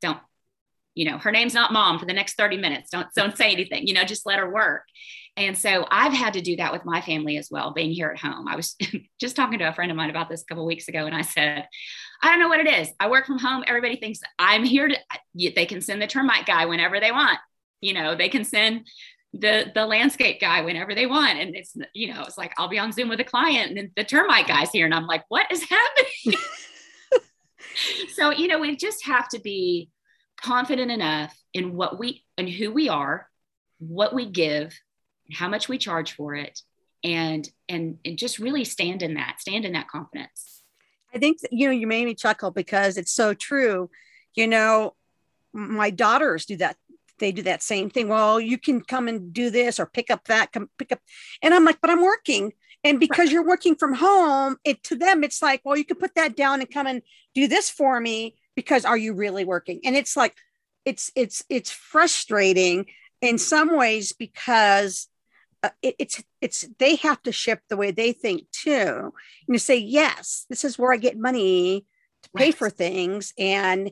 don't, 0.00 0.18
you 0.94 1.10
know, 1.10 1.18
her 1.18 1.32
name's 1.32 1.54
not 1.54 1.72
mom 1.72 1.98
for 1.98 2.06
the 2.06 2.12
next 2.12 2.34
30 2.34 2.56
minutes. 2.56 2.90
Don't, 2.90 3.08
don't 3.16 3.36
say 3.36 3.52
anything, 3.52 3.86
you 3.86 3.94
know, 3.94 4.04
just 4.04 4.26
let 4.26 4.38
her 4.38 4.50
work. 4.50 4.84
And 5.36 5.58
so 5.58 5.84
I've 5.90 6.12
had 6.12 6.34
to 6.34 6.40
do 6.40 6.56
that 6.56 6.72
with 6.72 6.84
my 6.84 7.00
family 7.00 7.36
as 7.36 7.48
well, 7.50 7.72
being 7.72 7.90
here 7.90 8.08
at 8.08 8.18
home. 8.18 8.46
I 8.46 8.54
was 8.54 8.76
just 9.20 9.34
talking 9.34 9.58
to 9.58 9.68
a 9.68 9.72
friend 9.72 9.90
of 9.90 9.96
mine 9.96 10.10
about 10.10 10.28
this 10.28 10.42
a 10.42 10.44
couple 10.44 10.64
weeks 10.64 10.86
ago, 10.86 11.06
and 11.06 11.14
I 11.14 11.22
said, 11.22 11.66
I 12.22 12.28
don't 12.28 12.38
know 12.38 12.48
what 12.48 12.60
it 12.60 12.68
is. 12.68 12.88
I 13.00 13.10
work 13.10 13.26
from 13.26 13.38
home. 13.38 13.64
Everybody 13.66 13.96
thinks 13.96 14.20
I'm 14.38 14.64
here 14.64 14.88
to, 14.88 14.96
they 15.34 15.66
can 15.66 15.80
send 15.80 16.00
the 16.00 16.06
termite 16.06 16.46
guy 16.46 16.66
whenever 16.66 17.00
they 17.00 17.10
want. 17.10 17.38
You 17.80 17.94
know, 17.94 18.14
they 18.14 18.28
can 18.28 18.44
send 18.44 18.86
the 19.38 19.70
the 19.74 19.86
landscape 19.86 20.40
guy 20.40 20.62
whenever 20.62 20.94
they 20.94 21.06
want. 21.06 21.38
And 21.38 21.54
it's 21.54 21.76
you 21.92 22.12
know 22.12 22.22
it's 22.22 22.38
like 22.38 22.52
i'll 22.58 22.68
be 22.68 22.78
on 22.78 22.92
zoom 22.92 23.08
with 23.08 23.20
a 23.20 23.24
client 23.24 23.76
and 23.76 23.90
the 23.96 24.04
termite 24.04 24.46
guy's 24.46 24.70
here. 24.70 24.84
And 24.84 24.94
i'm 24.94 25.06
like 25.06 25.24
what 25.28 25.50
is 25.50 25.62
happening? 25.62 26.40
So 28.12 28.30
you 28.30 28.46
know 28.46 28.60
we 28.60 28.76
just 28.76 29.04
have 29.06 29.28
to 29.30 29.40
be 29.40 29.90
confident 30.40 30.90
enough 30.90 31.36
in 31.52 31.74
what 31.74 31.98
we 31.98 32.24
and 32.38 32.48
who 32.48 32.72
we 32.72 32.88
are 32.88 33.28
what 33.78 34.14
we 34.14 34.26
give 34.26 34.78
how 35.32 35.48
much 35.48 35.68
we 35.68 35.78
charge 35.78 36.12
for 36.12 36.34
it 36.34 36.60
and 37.02 37.48
and 37.68 37.98
and 38.04 38.18
just 38.18 38.38
really 38.38 38.64
stand 38.64 39.02
in 39.02 39.14
that 39.14 39.36
stand 39.40 39.64
in 39.64 39.72
that 39.72 39.88
confidence. 39.88 40.62
I 41.14 41.18
think 41.18 41.38
you 41.50 41.66
know 41.66 41.72
you 41.72 41.86
made 41.86 42.04
me 42.04 42.14
chuckle 42.14 42.50
because 42.50 42.96
it's 42.96 43.12
so 43.12 43.34
true. 43.34 43.90
You 44.34 44.46
know 44.46 44.94
my 45.52 45.90
daughters 45.90 46.46
do 46.46 46.56
that 46.56 46.76
they 47.18 47.32
do 47.32 47.42
that 47.42 47.62
same 47.62 47.90
thing. 47.90 48.08
Well, 48.08 48.40
you 48.40 48.58
can 48.58 48.80
come 48.80 49.08
and 49.08 49.32
do 49.32 49.50
this 49.50 49.78
or 49.78 49.86
pick 49.86 50.10
up 50.10 50.24
that, 50.28 50.52
come 50.52 50.68
pick 50.78 50.92
up. 50.92 51.00
And 51.42 51.54
I'm 51.54 51.64
like, 51.64 51.80
but 51.80 51.90
I'm 51.90 52.02
working. 52.02 52.52
And 52.82 53.00
because 53.00 53.32
you're 53.32 53.46
working 53.46 53.76
from 53.76 53.94
home, 53.94 54.56
it 54.64 54.82
to 54.84 54.96
them, 54.96 55.24
it's 55.24 55.40
like, 55.40 55.62
well, 55.64 55.76
you 55.76 55.84
can 55.84 55.96
put 55.96 56.14
that 56.16 56.36
down 56.36 56.60
and 56.60 56.70
come 56.70 56.86
and 56.86 57.02
do 57.34 57.48
this 57.48 57.70
for 57.70 57.98
me 57.98 58.36
because 58.54 58.84
are 58.84 58.96
you 58.96 59.14
really 59.14 59.44
working? 59.44 59.80
And 59.84 59.96
it's 59.96 60.16
like, 60.16 60.34
it's 60.84 61.10
it's 61.14 61.42
it's 61.48 61.70
frustrating 61.70 62.86
in 63.20 63.38
some 63.38 63.76
ways 63.76 64.12
because 64.12 65.08
uh, 65.62 65.70
it, 65.82 65.94
it's 65.98 66.22
it's 66.40 66.66
they 66.78 66.96
have 66.96 67.22
to 67.22 67.32
ship 67.32 67.60
the 67.68 67.76
way 67.76 67.90
they 67.90 68.12
think 68.12 68.50
too. 68.52 68.70
And 69.48 69.54
you 69.54 69.58
say, 69.58 69.78
yes, 69.78 70.44
this 70.50 70.64
is 70.64 70.78
where 70.78 70.92
I 70.92 70.98
get 70.98 71.18
money 71.18 71.86
to 72.22 72.30
pay 72.36 72.46
right. 72.46 72.54
for 72.54 72.68
things, 72.68 73.32
and 73.38 73.90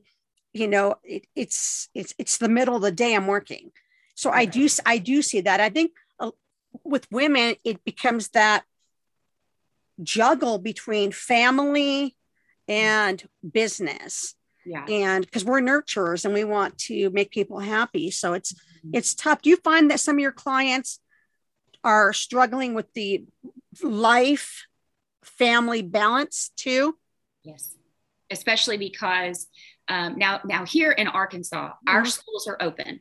you 0.53 0.69
know 0.69 0.97
it, 1.03 1.27
it's 1.35 1.89
it's 1.95 2.15
it's 2.19 2.39
the 2.39 2.49
middle 2.49 2.77
of 2.77 2.83
the 2.83 2.93
day 2.93 3.15
i'm 3.15 3.27
working. 3.27 3.71
So 4.15 4.31
i 4.31 4.45
do 4.45 4.69
i 4.87 4.99
do 4.99 5.23
see 5.23 5.41
that. 5.43 5.61
I 5.61 5.69
think 5.69 5.93
uh, 6.21 6.33
with 6.85 7.11
women 7.11 7.57
it 7.65 7.85
becomes 7.85 8.29
that 8.31 8.65
juggle 10.03 10.59
between 10.59 11.13
family 11.13 12.17
and 12.69 13.23
business. 13.49 14.35
Yeah. 14.65 14.85
And 14.89 15.25
because 15.25 15.45
we're 15.45 15.61
nurturers 15.61 16.25
and 16.25 16.33
we 16.33 16.45
want 16.45 16.79
to 16.79 17.11
make 17.11 17.31
people 17.31 17.59
happy. 17.59 18.11
So 18.11 18.33
it's 18.33 18.53
mm-hmm. 18.53 18.91
it's 18.95 19.15
tough. 19.15 19.43
Do 19.43 19.51
you 19.51 19.57
find 19.57 19.91
that 19.91 20.01
some 20.01 20.17
of 20.17 20.21
your 20.21 20.33
clients 20.33 21.01
are 21.85 22.13
struggling 22.13 22.75
with 22.75 22.93
the 22.95 23.25
life 23.83 24.67
family 25.25 25.83
balance 25.83 26.53
too? 26.57 26.97
Yes. 27.43 27.75
Especially 28.31 28.77
because 28.77 29.49
um, 29.89 30.19
now, 30.19 30.41
now 30.45 30.65
here 30.65 30.93
in 30.93 31.07
Arkansas, 31.07 31.73
our 31.87 32.01
mm-hmm. 32.01 32.09
schools 32.09 32.47
are 32.47 32.57
open, 32.61 33.01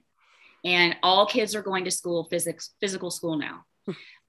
and 0.63 0.95
all 1.03 1.25
kids 1.25 1.55
are 1.55 1.61
going 1.61 1.85
to 1.85 1.91
school 1.91 2.27
physics 2.29 2.71
physical 2.79 3.11
school 3.11 3.37
now. 3.37 3.65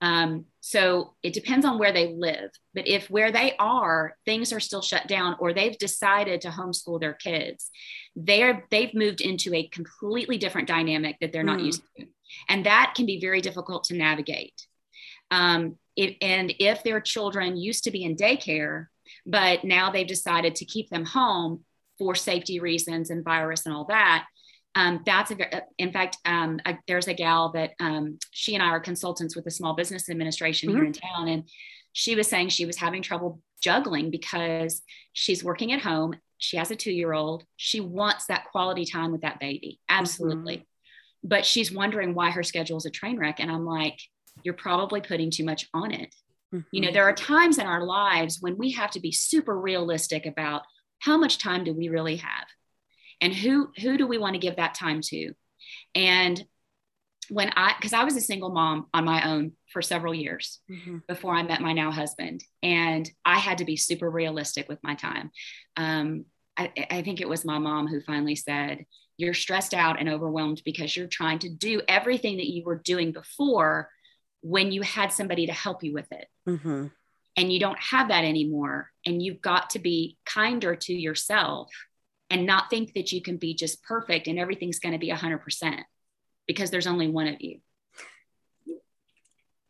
Um, 0.00 0.46
so 0.60 1.14
it 1.22 1.32
depends 1.32 1.64
on 1.64 1.78
where 1.78 1.92
they 1.92 2.14
live. 2.14 2.50
But 2.74 2.88
if 2.88 3.08
where 3.08 3.30
they 3.30 3.54
are, 3.58 4.16
things 4.24 4.52
are 4.52 4.60
still 4.60 4.82
shut 4.82 5.06
down, 5.06 5.36
or 5.38 5.52
they've 5.52 5.78
decided 5.78 6.40
to 6.40 6.48
homeschool 6.48 7.00
their 7.00 7.12
kids, 7.12 7.70
they're 8.16 8.66
they've 8.70 8.94
moved 8.94 9.20
into 9.20 9.54
a 9.54 9.68
completely 9.68 10.38
different 10.38 10.68
dynamic 10.68 11.16
that 11.20 11.32
they're 11.32 11.44
not 11.44 11.60
mm. 11.60 11.66
used 11.66 11.82
to, 11.96 12.06
and 12.48 12.66
that 12.66 12.94
can 12.96 13.06
be 13.06 13.20
very 13.20 13.40
difficult 13.40 13.84
to 13.84 13.94
navigate. 13.94 14.66
Um, 15.30 15.76
it, 15.94 16.16
and 16.20 16.52
if 16.58 16.82
their 16.82 17.00
children 17.00 17.56
used 17.56 17.84
to 17.84 17.90
be 17.90 18.02
in 18.02 18.16
daycare, 18.16 18.86
but 19.24 19.62
now 19.62 19.90
they've 19.90 20.06
decided 20.06 20.56
to 20.56 20.64
keep 20.64 20.90
them 20.90 21.04
home 21.04 21.64
for 21.98 22.14
safety 22.14 22.60
reasons 22.60 23.10
and 23.10 23.24
virus 23.24 23.66
and 23.66 23.74
all 23.74 23.84
that, 23.86 24.24
um, 24.74 25.02
that's 25.04 25.30
a, 25.30 25.62
in 25.78 25.92
fact, 25.92 26.16
um, 26.24 26.60
a, 26.64 26.78
there's 26.88 27.08
a 27.08 27.14
gal 27.14 27.52
that 27.52 27.72
um, 27.78 28.18
she 28.30 28.54
and 28.54 28.62
I 28.62 28.68
are 28.68 28.80
consultants 28.80 29.36
with 29.36 29.44
the 29.44 29.50
Small 29.50 29.74
Business 29.74 30.08
Administration 30.08 30.68
mm-hmm. 30.68 30.78
here 30.78 30.86
in 30.86 30.92
town, 30.92 31.28
and 31.28 31.48
she 31.92 32.16
was 32.16 32.26
saying 32.26 32.48
she 32.48 32.64
was 32.64 32.76
having 32.76 33.02
trouble 33.02 33.40
juggling 33.62 34.10
because 34.10 34.82
she's 35.12 35.44
working 35.44 35.72
at 35.72 35.80
home. 35.80 36.14
She 36.38 36.56
has 36.56 36.70
a 36.70 36.76
two 36.76 36.92
year 36.92 37.12
old. 37.12 37.44
She 37.56 37.80
wants 37.80 38.26
that 38.26 38.46
quality 38.50 38.84
time 38.84 39.12
with 39.12 39.20
that 39.22 39.40
baby, 39.40 39.78
absolutely. 39.88 40.56
Mm-hmm. 40.56 41.28
But 41.28 41.46
she's 41.46 41.70
wondering 41.70 42.14
why 42.14 42.30
her 42.30 42.42
schedule 42.42 42.78
is 42.78 42.86
a 42.86 42.90
train 42.90 43.18
wreck. 43.18 43.38
And 43.38 43.50
I'm 43.50 43.64
like, 43.64 44.00
you're 44.42 44.54
probably 44.54 45.00
putting 45.00 45.30
too 45.30 45.44
much 45.44 45.68
on 45.72 45.92
it. 45.92 46.12
Mm-hmm. 46.52 46.66
You 46.72 46.80
know, 46.80 46.90
there 46.90 47.04
are 47.04 47.14
times 47.14 47.58
in 47.58 47.66
our 47.66 47.84
lives 47.84 48.38
when 48.40 48.58
we 48.58 48.72
have 48.72 48.90
to 48.92 49.00
be 49.00 49.12
super 49.12 49.56
realistic 49.56 50.26
about 50.26 50.62
how 51.02 51.18
much 51.18 51.38
time 51.38 51.64
do 51.64 51.74
we 51.74 51.88
really 51.88 52.16
have? 52.16 52.46
And 53.20 53.34
who 53.34 53.70
who 53.80 53.98
do 53.98 54.06
we 54.06 54.18
want 54.18 54.34
to 54.34 54.40
give 54.40 54.56
that 54.56 54.74
time 54.74 55.00
to? 55.06 55.32
And 55.94 56.42
when 57.28 57.52
i 57.56 57.72
because 57.78 57.92
i 57.92 58.02
was 58.02 58.16
a 58.16 58.20
single 58.20 58.50
mom 58.50 58.86
on 58.92 59.04
my 59.04 59.30
own 59.30 59.52
for 59.72 59.80
several 59.80 60.12
years 60.12 60.58
mm-hmm. 60.68 60.98
before 61.06 61.32
i 61.32 61.42
met 61.42 61.60
my 61.60 61.72
now 61.72 61.90
husband. 61.90 62.42
And 62.62 63.08
i 63.24 63.38
had 63.38 63.58
to 63.58 63.64
be 63.64 63.76
super 63.76 64.10
realistic 64.10 64.68
with 64.68 64.78
my 64.82 64.94
time. 64.94 65.30
Um, 65.76 66.24
I, 66.56 66.72
I 66.90 67.02
think 67.02 67.20
it 67.20 67.28
was 67.28 67.44
my 67.44 67.58
mom 67.58 67.86
who 67.86 68.00
finally 68.00 68.36
said 68.36 68.84
you're 69.16 69.34
stressed 69.34 69.72
out 69.74 70.00
and 70.00 70.08
overwhelmed 70.08 70.62
because 70.64 70.96
you're 70.96 71.06
trying 71.06 71.38
to 71.40 71.48
do 71.48 71.80
everything 71.88 72.38
that 72.38 72.50
you 72.50 72.64
were 72.64 72.82
doing 72.84 73.12
before 73.12 73.88
when 74.42 74.72
you 74.72 74.82
had 74.82 75.12
somebody 75.12 75.46
to 75.46 75.52
help 75.52 75.82
you 75.84 75.92
with 75.92 76.10
it. 76.10 76.26
Mm-hmm. 76.48 76.86
And 77.36 77.52
you 77.52 77.58
don't 77.58 77.78
have 77.78 78.08
that 78.08 78.24
anymore 78.24 78.90
and 79.06 79.22
you've 79.22 79.40
got 79.40 79.70
to 79.70 79.78
be 79.78 80.18
kinder 80.24 80.76
to 80.76 80.92
yourself 80.92 81.70
and 82.30 82.46
not 82.46 82.70
think 82.70 82.94
that 82.94 83.12
you 83.12 83.22
can 83.22 83.36
be 83.36 83.54
just 83.54 83.82
perfect 83.82 84.26
and 84.26 84.38
everything's 84.38 84.78
going 84.78 84.92
to 84.92 84.98
be 84.98 85.10
100% 85.10 85.82
because 86.46 86.70
there's 86.70 86.86
only 86.86 87.08
one 87.08 87.28
of 87.28 87.40
you. 87.40 87.60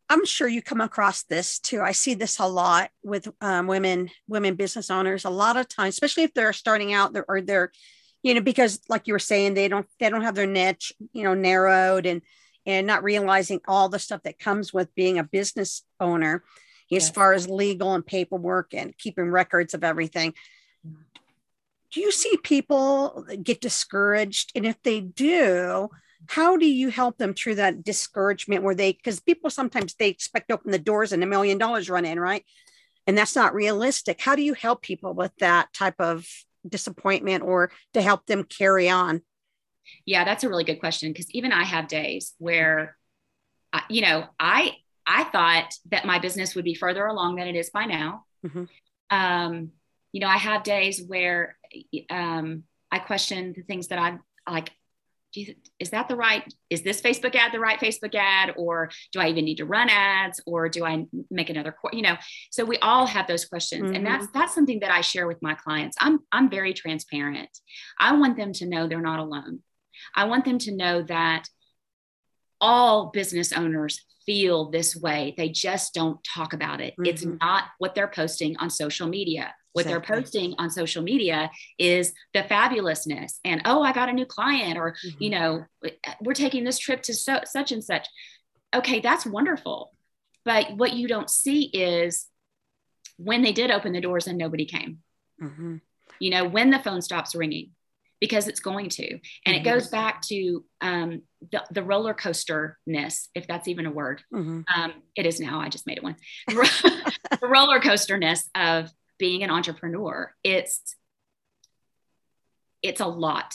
I'm 0.09 0.27
sure 0.27 0.47
you 0.47 0.61
come 0.61 0.83
across 0.83 1.23
this 1.23 1.59
too. 1.59 1.81
I 1.81 1.93
see 1.93 2.13
this 2.13 2.39
a 2.39 2.47
lot 2.47 2.91
with 3.03 3.29
um, 3.41 3.67
women, 3.67 4.11
women 4.29 4.57
business 4.57 4.91
owners. 4.91 5.25
A 5.25 5.31
lot 5.31 5.57
of 5.57 5.69
times, 5.69 5.95
especially 5.95 6.25
if 6.25 6.35
they're 6.35 6.53
starting 6.53 6.93
out, 6.93 7.15
they're, 7.15 7.25
or 7.27 7.41
they're, 7.41 7.73
you 8.23 8.35
know, 8.35 8.43
because 8.43 8.81
like 8.91 9.07
you 9.07 9.15
were 9.15 9.19
saying, 9.19 9.55
they 9.55 9.69
don't 9.69 9.87
they 9.99 10.11
don't 10.11 10.23
have 10.23 10.35
their 10.35 10.47
niche, 10.47 10.93
you 11.15 11.25
know, 11.25 11.33
narrowed 11.33 12.05
and 12.05 12.21
and 12.67 12.87
not 12.87 13.03
realizing 13.03 13.61
all 13.67 13.89
the 13.89 13.99
stuff 13.99 14.23
that 14.25 14.39
comes 14.39 14.71
with 14.73 14.95
being 14.95 15.19
a 15.19 15.25
business 15.25 15.83
owner, 15.99 16.45
yes. 16.89 17.05
as 17.05 17.11
far 17.11 17.33
as 17.33 17.49
legal 17.49 17.95
and 17.95 18.07
paperwork 18.07 18.75
and 18.75 18.97
keeping 18.99 19.31
records 19.31 19.75
of 19.75 19.85
everything 19.85 20.35
do 21.93 22.01
you 22.01 22.11
see 22.11 22.37
people 22.43 23.27
get 23.43 23.61
discouraged? 23.61 24.53
And 24.55 24.67
if 24.67 24.83
they 24.83 25.01
do, 25.01 25.91
how 26.27 26.57
do 26.57 26.67
you 26.67 26.89
help 26.89 27.19
them 27.19 27.35
through 27.35 27.57
that 27.57 27.85
discouragement 27.85 28.63
where 28.63 28.75
they, 28.75 28.93
because 28.93 29.21
people 29.21 29.51
sometimes 29.51 29.95
they 29.95 30.09
expect 30.09 30.49
to 30.49 30.55
open 30.55 30.71
the 30.71 30.79
doors 30.79 31.13
and 31.13 31.23
a 31.23 31.27
million 31.27 31.59
dollars 31.59 31.91
run 31.91 32.07
in, 32.07 32.19
right? 32.19 32.45
And 33.07 33.19
that's 33.19 33.37
not 33.37 33.55
realistic. 33.55 34.21
How 34.21 34.35
do 34.35 34.43
you 34.43 34.55
help 34.55 34.83
people 34.83 35.13
with 35.13 35.33
that 35.41 35.73
type 35.75 35.97
of 35.99 36.27
disappointment 36.67 37.43
or 37.43 37.71
to 37.93 38.01
help 38.01 38.27
them 38.27 38.45
carry 38.45 38.89
on? 38.89 39.21
Yeah, 40.07 40.25
that's 40.25 40.45
a 40.45 40.49
really 40.49 40.65
good 40.65 40.81
question 40.81 41.13
because 41.13 41.31
even 41.33 41.53
I 41.53 41.65
have 41.65 41.89
days 41.89 42.33
where, 42.39 42.97
uh, 43.73 43.81
you 43.91 44.01
know, 44.01 44.27
I 44.39 44.77
I 45.07 45.25
thought 45.25 45.75
that 45.91 46.05
my 46.05 46.19
business 46.19 46.55
would 46.55 46.65
be 46.65 46.75
further 46.75 47.07
along 47.07 47.37
than 47.37 47.49
it 47.49 47.57
is 47.57 47.71
by 47.71 47.85
now. 47.85 48.25
Mm-hmm. 48.47 48.65
Um, 49.11 49.73
you 50.13 50.21
know, 50.21 50.29
I 50.29 50.37
have 50.37 50.63
days 50.63 51.03
where 51.07 51.57
um, 52.11 52.65
I 52.91 52.99
question 52.99 53.53
the 53.57 53.63
things 53.63 53.89
that 53.89 53.99
I'm 53.99 54.21
like, 54.49 54.71
is 55.81 55.91
that 55.91 56.09
the 56.09 56.17
right, 56.17 56.45
is 56.69 56.83
this 56.83 57.01
Facebook 57.01 57.35
ad 57.35 57.53
the 57.53 57.59
right 57.59 57.81
Facebook 57.81 58.15
ad? 58.15 58.53
Or 58.59 58.91
do 59.13 59.21
I 59.21 59.29
even 59.29 59.47
need 59.47 59.57
to 59.57 59.65
run 59.65 59.89
ads? 59.89 60.43
Or 60.45 60.69
do 60.69 60.85
I 60.85 61.07
make 61.31 61.49
another, 61.49 61.75
you 61.93 62.03
know, 62.03 62.17
so 62.51 62.67
we 62.67 62.77
all 62.79 63.07
have 63.07 63.27
those 63.27 63.47
questions. 63.47 63.85
Mm-hmm. 63.85 63.95
And 63.95 64.07
that's, 64.07 64.27
mm-hmm. 64.27 64.39
that's 64.39 64.55
something 64.55 64.81
that 64.81 64.91
I 64.91 65.01
share 65.01 65.27
with 65.27 65.41
my 65.41 65.55
clients. 65.55 65.97
I'm, 65.99 66.19
I'm 66.31 66.51
very 66.51 66.75
transparent. 66.75 67.49
I 67.99 68.15
want 68.15 68.37
them 68.37 68.53
to 68.53 68.67
know 68.67 68.87
they're 68.87 69.01
not 69.01 69.21
alone. 69.21 69.61
I 70.15 70.25
want 70.25 70.45
them 70.45 70.59
to 70.59 70.77
know 70.77 71.03
that 71.05 71.49
all 72.63 73.11
business 73.11 73.53
owners 73.53 74.01
feel 74.25 74.71
this 74.71 74.97
way. 74.97 75.35
They 75.37 75.51
just 75.51 75.93
don't 75.93 76.23
talk 76.25 76.55
about 76.55 76.81
it. 76.81 76.93
Mm-hmm. 76.93 77.07
It's 77.07 77.25
not 77.25 77.65
what 77.79 77.95
they're 77.95 78.09
posting 78.09 78.57
on 78.57 78.71
social 78.71 79.09
media. 79.09 79.53
What 79.73 79.87
exactly. 79.87 80.07
they're 80.07 80.21
posting 80.23 80.55
on 80.59 80.71
social 80.71 81.03
media 81.03 81.51
is 81.79 82.13
the 82.35 82.43
fabulousness 82.43 83.39
and, 83.45 83.63
oh, 83.65 83.83
I 83.83 83.93
got 83.93 84.11
a 84.11 84.13
new 84.13 84.27
client, 84.27 84.79
or, 84.79 84.93
mm-hmm. 84.93 85.23
you 85.23 85.31
know, 85.31 85.65
we're 86.21 86.35
taking 86.35 86.63
this 86.63 86.79
trip 86.79 87.03
to 87.03 87.15
so, 87.15 87.41
such 87.45 87.73
and 87.73 87.83
such. 87.83 88.07
Okay, 88.75 89.01
that's 89.01 89.27
wonderful. 89.27 89.93
But 90.45 90.77
what 90.77 90.93
you 90.93 91.09
don't 91.09 91.31
see 91.31 91.65
is 91.65 92.27
when 93.17 93.43
they 93.43 93.53
did 93.53 93.71
open 93.71 93.93
the 93.93 94.01
doors 94.01 94.27
and 94.27 94.39
nobody 94.39 94.67
came. 94.67 94.99
Mm-hmm. 95.43 95.77
You 96.21 96.31
know, 96.31 96.47
when 96.47 96.71
the 96.71 96.79
phone 96.79 97.03
stops 97.03 97.35
ringing, 97.35 97.71
because 98.21 98.47
it's 98.47 98.61
going 98.61 98.89
to. 98.89 99.19
And 99.47 99.57
it 99.57 99.65
goes 99.65 99.89
back 99.89 100.23
to 100.29 100.65
um, 100.81 101.23
the, 101.51 101.65
the 101.71 101.83
roller 101.83 102.15
coaster 102.15 102.79
ness, 102.87 103.29
if 103.35 103.47
that's 103.47 103.69
even 103.69 103.87
a 103.87 103.91
word. 103.91 104.23
Mm-hmm. 104.33 104.61
Um, 104.75 104.93
it 105.17 105.27
is 105.27 105.41
now. 105.41 105.61
I 105.61 105.69
just 105.69 105.87
made 105.87 105.99
it 105.99 106.03
one. 106.03 106.17
the 106.49 107.49
roller 107.49 107.81
coaster 107.81 108.19
ness 108.19 108.49
of 108.55 108.91
being 109.19 109.43
an 109.43 109.51
entrepreneur. 109.51 110.35
It's 110.45 110.97
it's 112.83 113.01
a 113.01 113.07
lot. 113.07 113.55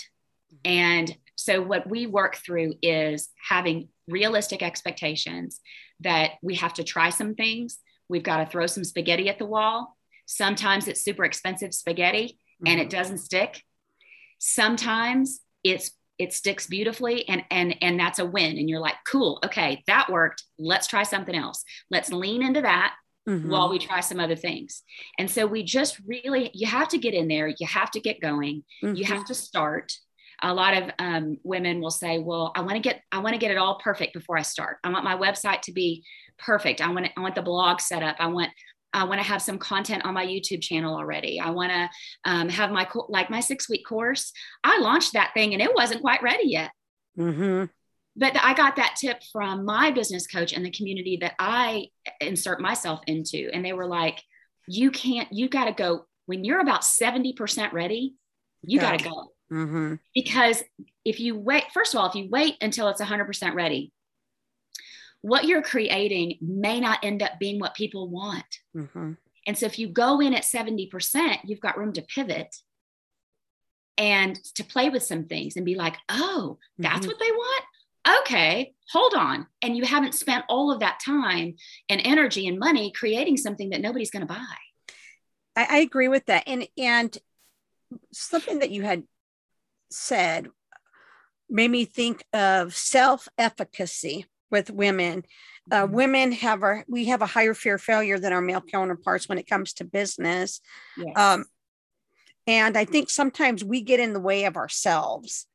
Mm-hmm. 0.53 0.71
And 0.71 1.17
so 1.35 1.61
what 1.61 1.89
we 1.89 2.07
work 2.07 2.37
through 2.37 2.75
is 2.81 3.29
having 3.47 3.89
realistic 4.07 4.63
expectations 4.63 5.59
that 5.99 6.31
we 6.41 6.55
have 6.55 6.73
to 6.75 6.83
try 6.83 7.09
some 7.09 7.35
things. 7.35 7.79
We've 8.09 8.23
got 8.23 8.37
to 8.37 8.45
throw 8.45 8.67
some 8.67 8.83
spaghetti 8.83 9.29
at 9.29 9.37
the 9.37 9.45
wall. 9.45 9.97
Sometimes 10.25 10.87
it's 10.87 11.03
super 11.03 11.25
expensive 11.25 11.73
spaghetti 11.73 12.39
and 12.65 12.79
it 12.79 12.89
mm-hmm. 12.89 12.97
doesn't 12.97 13.19
stick 13.19 13.61
sometimes 14.39 15.39
it's 15.63 15.91
it 16.19 16.33
sticks 16.33 16.67
beautifully 16.67 17.27
and 17.27 17.43
and 17.51 17.75
and 17.81 17.99
that's 17.99 18.19
a 18.19 18.25
win. 18.25 18.57
And 18.57 18.69
you're 18.69 18.79
like 18.79 18.95
cool. 19.07 19.39
Okay 19.45 19.83
that 19.87 20.09
worked. 20.09 20.43
Let's 20.57 20.87
try 20.87 21.03
something 21.03 21.35
else. 21.35 21.63
Let's 21.89 22.11
lean 22.11 22.43
into 22.43 22.61
that 22.61 22.95
mm-hmm. 23.27 23.49
while 23.49 23.69
we 23.69 23.79
try 23.79 23.99
some 23.99 24.19
other 24.19 24.35
things. 24.35 24.83
And 25.17 25.29
so 25.29 25.45
we 25.45 25.63
just 25.63 25.99
really 26.05 26.51
you 26.53 26.67
have 26.67 26.89
to 26.89 26.97
get 26.97 27.13
in 27.13 27.27
there. 27.27 27.47
You 27.47 27.67
have 27.67 27.91
to 27.91 27.99
get 27.99 28.21
going. 28.21 28.63
Mm-hmm. 28.83 28.95
you 28.95 29.05
have 29.05 29.25
to 29.25 29.33
start. 29.33 29.93
A 30.43 30.53
lot 30.53 30.77
of 30.77 30.91
um, 30.99 31.37
women 31.43 31.81
will 31.81 31.89
say 31.89 32.19
well 32.19 32.51
i 32.55 32.61
want 32.61 32.73
to 32.73 32.79
get 32.79 33.01
i 33.11 33.17
want 33.17 33.33
to 33.33 33.39
get 33.39 33.49
it 33.49 33.57
all 33.57 33.79
perfect 33.79 34.13
before 34.13 34.37
i 34.37 34.43
start. 34.43 34.77
I 34.83 34.89
want 34.89 35.03
my 35.03 35.17
website 35.17 35.61
to 35.61 35.71
be 35.71 36.03
perfect. 36.37 36.81
I 36.81 36.91
want 36.91 37.07
i 37.17 37.21
want 37.21 37.35
the 37.35 37.41
blog 37.41 37.81
set 37.81 38.03
up. 38.03 38.17
I 38.19 38.27
want 38.27 38.51
I 38.93 39.03
want 39.03 39.19
to 39.21 39.27
have 39.27 39.41
some 39.41 39.59
content 39.59 40.05
on 40.05 40.13
my 40.13 40.25
YouTube 40.25 40.61
channel 40.61 40.95
already. 40.95 41.39
I 41.39 41.49
want 41.51 41.71
to 41.71 41.89
um, 42.25 42.49
have 42.49 42.71
my 42.71 42.87
like 43.09 43.29
my 43.29 43.39
six 43.39 43.69
week 43.69 43.85
course. 43.85 44.31
I 44.63 44.79
launched 44.79 45.13
that 45.13 45.31
thing 45.33 45.53
and 45.53 45.61
it 45.61 45.73
wasn't 45.73 46.01
quite 46.01 46.23
ready 46.23 46.47
yet. 46.47 46.71
Mm-hmm. 47.17 47.65
But 48.15 48.35
I 48.41 48.53
got 48.53 48.77
that 48.77 48.95
tip 48.99 49.21
from 49.31 49.65
my 49.65 49.91
business 49.91 50.25
coach 50.25 50.53
and 50.53 50.65
the 50.65 50.71
community 50.71 51.17
that 51.21 51.33
I 51.37 51.87
insert 52.19 52.59
myself 52.59 53.01
into, 53.05 53.49
and 53.53 53.63
they 53.63 53.73
were 53.73 53.85
like, 53.85 54.23
"You 54.67 54.89
can't. 54.89 55.31
You 55.31 55.49
got 55.49 55.65
to 55.65 55.73
go 55.73 56.05
when 56.25 56.43
you're 56.43 56.61
about 56.61 56.83
seventy 56.83 57.33
percent 57.33 57.73
ready. 57.73 58.15
You 58.63 58.79
got 58.79 58.97
to 58.97 59.03
go." 59.03 59.31
Mm-hmm. 59.51 59.95
Because 60.13 60.63
if 61.05 61.19
you 61.19 61.37
wait, 61.37 61.65
first 61.73 61.93
of 61.93 61.99
all, 61.99 62.09
if 62.09 62.15
you 62.15 62.27
wait 62.29 62.55
until 62.61 62.89
it's 62.89 63.01
100% 63.01 63.53
ready, 63.53 63.91
what 65.21 65.45
you're 65.45 65.61
creating 65.61 66.37
may 66.41 66.79
not 66.79 66.99
end 67.03 67.23
up 67.23 67.33
being 67.39 67.59
what 67.59 67.75
people 67.75 68.09
want. 68.09 68.45
Mm-hmm. 68.75 69.13
And 69.47 69.57
so 69.57 69.65
if 69.65 69.79
you 69.79 69.87
go 69.87 70.19
in 70.19 70.33
at 70.33 70.43
70%, 70.43 71.37
you've 71.45 71.61
got 71.61 71.77
room 71.77 71.93
to 71.93 72.01
pivot 72.01 72.55
and 73.97 74.35
to 74.55 74.63
play 74.63 74.89
with 74.89 75.03
some 75.03 75.25
things 75.25 75.55
and 75.55 75.65
be 75.65 75.75
like, 75.75 75.95
oh, 76.09 76.57
that's 76.77 76.99
mm-hmm. 76.99 77.07
what 77.07 77.19
they 77.19 77.31
want? 77.31 77.63
Okay, 78.21 78.73
hold 78.91 79.13
on. 79.15 79.47
And 79.61 79.75
you 79.75 79.83
haven't 79.83 80.15
spent 80.15 80.45
all 80.47 80.71
of 80.71 80.79
that 80.79 80.99
time 81.03 81.55
and 81.89 82.01
energy 82.03 82.47
and 82.47 82.59
money 82.59 82.91
creating 82.91 83.37
something 83.37 83.71
that 83.71 83.81
nobody's 83.81 84.11
going 84.11 84.25
to 84.25 84.33
buy. 84.33 84.45
I, 85.55 85.67
I 85.69 85.77
agree 85.79 86.07
with 86.07 86.25
that. 86.27 86.43
And 86.47 86.67
and 86.77 87.17
something 88.13 88.59
that 88.59 88.69
you 88.69 88.83
had 88.83 89.03
said 89.89 90.47
made 91.49 91.71
me 91.71 91.85
think 91.85 92.23
of 92.33 92.75
self-efficacy 92.75 94.25
with 94.51 94.69
women. 94.69 95.23
Uh, 95.69 95.83
Mm-hmm. 95.83 95.93
women 95.95 96.31
have 96.31 96.63
our 96.63 96.85
we 96.87 97.05
have 97.05 97.21
a 97.21 97.25
higher 97.25 97.53
fear 97.53 97.75
of 97.75 97.81
failure 97.81 98.17
than 98.17 98.31
our 98.31 98.41
male 98.41 98.61
counterparts 98.61 99.27
when 99.27 99.37
it 99.37 99.47
comes 99.47 99.73
to 99.73 99.83
business. 99.83 100.61
Yes. 100.97 101.13
Um, 101.17 101.43
and 102.47 102.77
I 102.77 102.85
think 102.85 103.09
sometimes 103.09 103.65
we 103.65 103.81
get 103.81 103.99
in 103.99 104.13
the 104.13 104.21
way 104.21 104.45
of 104.45 104.55
ourselves. 104.55 105.45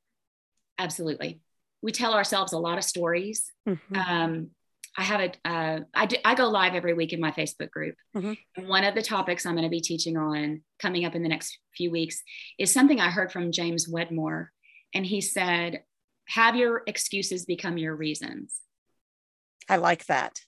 Absolutely. 0.79 1.41
We 1.81 1.93
tell 1.93 2.13
ourselves 2.13 2.53
a 2.53 2.59
lot 2.59 2.77
of 2.77 2.85
stories. 2.85 3.51
Mhm. 3.67 3.79
um, 3.97 4.51
I 4.99 5.03
have 5.05 5.21
a, 5.23 5.49
uh, 5.49 5.81
I, 5.95 6.05
do, 6.05 6.17
I 6.23 6.35
go 6.35 6.49
live 6.49 6.75
every 6.75 6.93
week 6.93 7.15
in 7.15 7.21
my 7.21 7.31
Facebook 7.31 7.71
group. 7.71 7.95
Mhm. 8.15 8.37
And 8.57 8.69
one 8.69 8.85
of 8.85 8.95
the 8.95 9.01
topics 9.01 9.47
I'm 9.47 9.55
going 9.55 9.65
to 9.65 9.71
be 9.71 9.81
teaching 9.81 10.19
on 10.19 10.63
coming 10.79 11.07
up 11.07 11.15
in 11.15 11.23
the 11.23 11.31
next 11.31 11.57
few 11.75 11.91
weeks 11.91 12.23
is 12.59 12.71
something 12.71 13.01
I 13.01 13.09
heard 13.09 13.33
from 13.33 13.53
James 13.53 13.89
Wedmore. 13.89 14.53
And 14.93 15.07
he 15.07 15.23
said, 15.23 15.85
have 16.29 16.57
your 16.57 16.83
excuses 16.87 17.47
become 17.47 17.79
your 17.79 17.97
reasons. 17.97 18.61
I 19.73 19.77
like 19.77 20.05
that. 20.07 20.39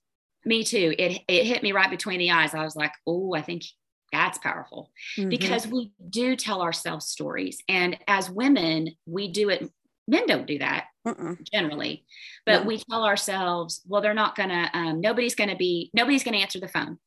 Me 0.44 0.62
too. 0.64 0.94
It, 0.98 1.22
it 1.26 1.44
hit 1.46 1.62
me 1.62 1.72
right 1.72 1.88
between 1.90 2.18
the 2.18 2.30
eyes. 2.30 2.52
I 2.54 2.62
was 2.62 2.76
like, 2.76 2.92
oh, 3.06 3.34
I 3.34 3.40
think 3.40 3.62
that's 4.12 4.36
powerful 4.38 4.90
Mhm. 5.16 5.30
because 5.30 5.66
we 5.66 5.92
do 6.10 6.36
tell 6.36 6.60
ourselves 6.60 7.06
stories. 7.06 7.58
And 7.68 7.98
as 8.06 8.30
women, 8.30 8.90
we 9.06 9.28
do 9.32 9.48
it. 9.48 9.68
Men 10.06 10.26
don't 10.26 10.46
do 10.46 10.58
that 10.58 10.84
Mm-mm. 11.06 11.38
generally 11.50 12.04
but 12.44 12.66
we 12.66 12.76
tell 12.76 13.04
ourselves 13.06 13.80
well 13.88 14.02
they're 14.02 14.12
not 14.12 14.36
gonna 14.36 14.70
um, 14.74 15.00
nobody's 15.00 15.34
gonna 15.34 15.56
be 15.56 15.90
nobody's 15.94 16.22
gonna 16.22 16.36
answer 16.36 16.60
the 16.60 16.68
phone 16.68 16.98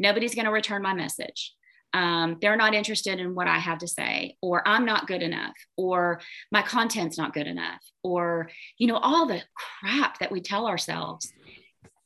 nobody's 0.00 0.34
gonna 0.34 0.50
return 0.50 0.82
my 0.82 0.92
message 0.92 1.54
um, 1.92 2.38
they're 2.40 2.56
not 2.56 2.74
interested 2.74 3.20
in 3.20 3.36
what 3.36 3.46
i 3.46 3.56
have 3.58 3.78
to 3.78 3.86
say 3.86 4.36
or 4.42 4.66
i'm 4.66 4.84
not 4.84 5.06
good 5.06 5.22
enough 5.22 5.54
or 5.76 6.20
my 6.50 6.60
content's 6.62 7.16
not 7.16 7.32
good 7.34 7.46
enough 7.46 7.80
or 8.02 8.50
you 8.78 8.88
know 8.88 8.96
all 8.96 9.26
the 9.26 9.40
crap 9.54 10.18
that 10.18 10.32
we 10.32 10.40
tell 10.40 10.66
ourselves 10.66 11.32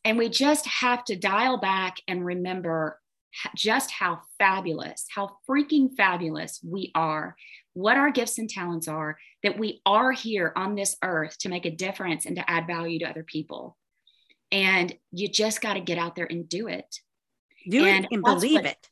and 0.04 0.18
we 0.18 0.28
just 0.28 0.66
have 0.66 1.04
to 1.04 1.16
dial 1.16 1.58
back 1.58 1.96
and 2.08 2.24
remember 2.24 3.00
just 3.56 3.90
how 3.90 4.20
fabulous 4.38 5.06
how 5.12 5.36
freaking 5.48 5.88
fabulous 5.96 6.60
we 6.62 6.92
are 6.94 7.34
what 7.72 7.96
our 7.96 8.10
gifts 8.10 8.38
and 8.38 8.48
talents 8.48 8.86
are 8.86 9.18
that 9.42 9.58
we 9.58 9.80
are 9.84 10.12
here 10.12 10.52
on 10.54 10.76
this 10.76 10.96
earth 11.02 11.36
to 11.38 11.48
make 11.48 11.66
a 11.66 11.70
difference 11.70 12.24
and 12.26 12.36
to 12.36 12.48
add 12.48 12.66
value 12.68 13.00
to 13.00 13.04
other 13.10 13.24
people. 13.24 13.76
And 14.52 14.96
you 15.10 15.26
just 15.28 15.60
got 15.60 15.74
to 15.74 15.80
get 15.80 15.98
out 15.98 16.14
there 16.14 16.28
and 16.30 16.48
do 16.48 16.68
it. 16.68 16.86
Do 17.68 17.84
And 17.84 18.04
it 18.04 18.12
and 18.12 18.22
believe 18.22 18.52
what- 18.62 18.66
it. 18.66 18.88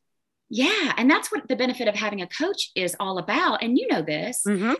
Yeah, 0.50 0.92
and 0.98 1.08
that's 1.08 1.30
what 1.30 1.46
the 1.48 1.54
benefit 1.56 1.86
of 1.88 1.94
having 1.94 2.20
a 2.20 2.26
coach 2.26 2.70
is 2.74 2.96
all 3.00 3.18
about. 3.18 3.62
And 3.62 3.78
you 3.78 3.86
know 3.88 4.02
this. 4.02 4.42
Mhm. 4.46 4.76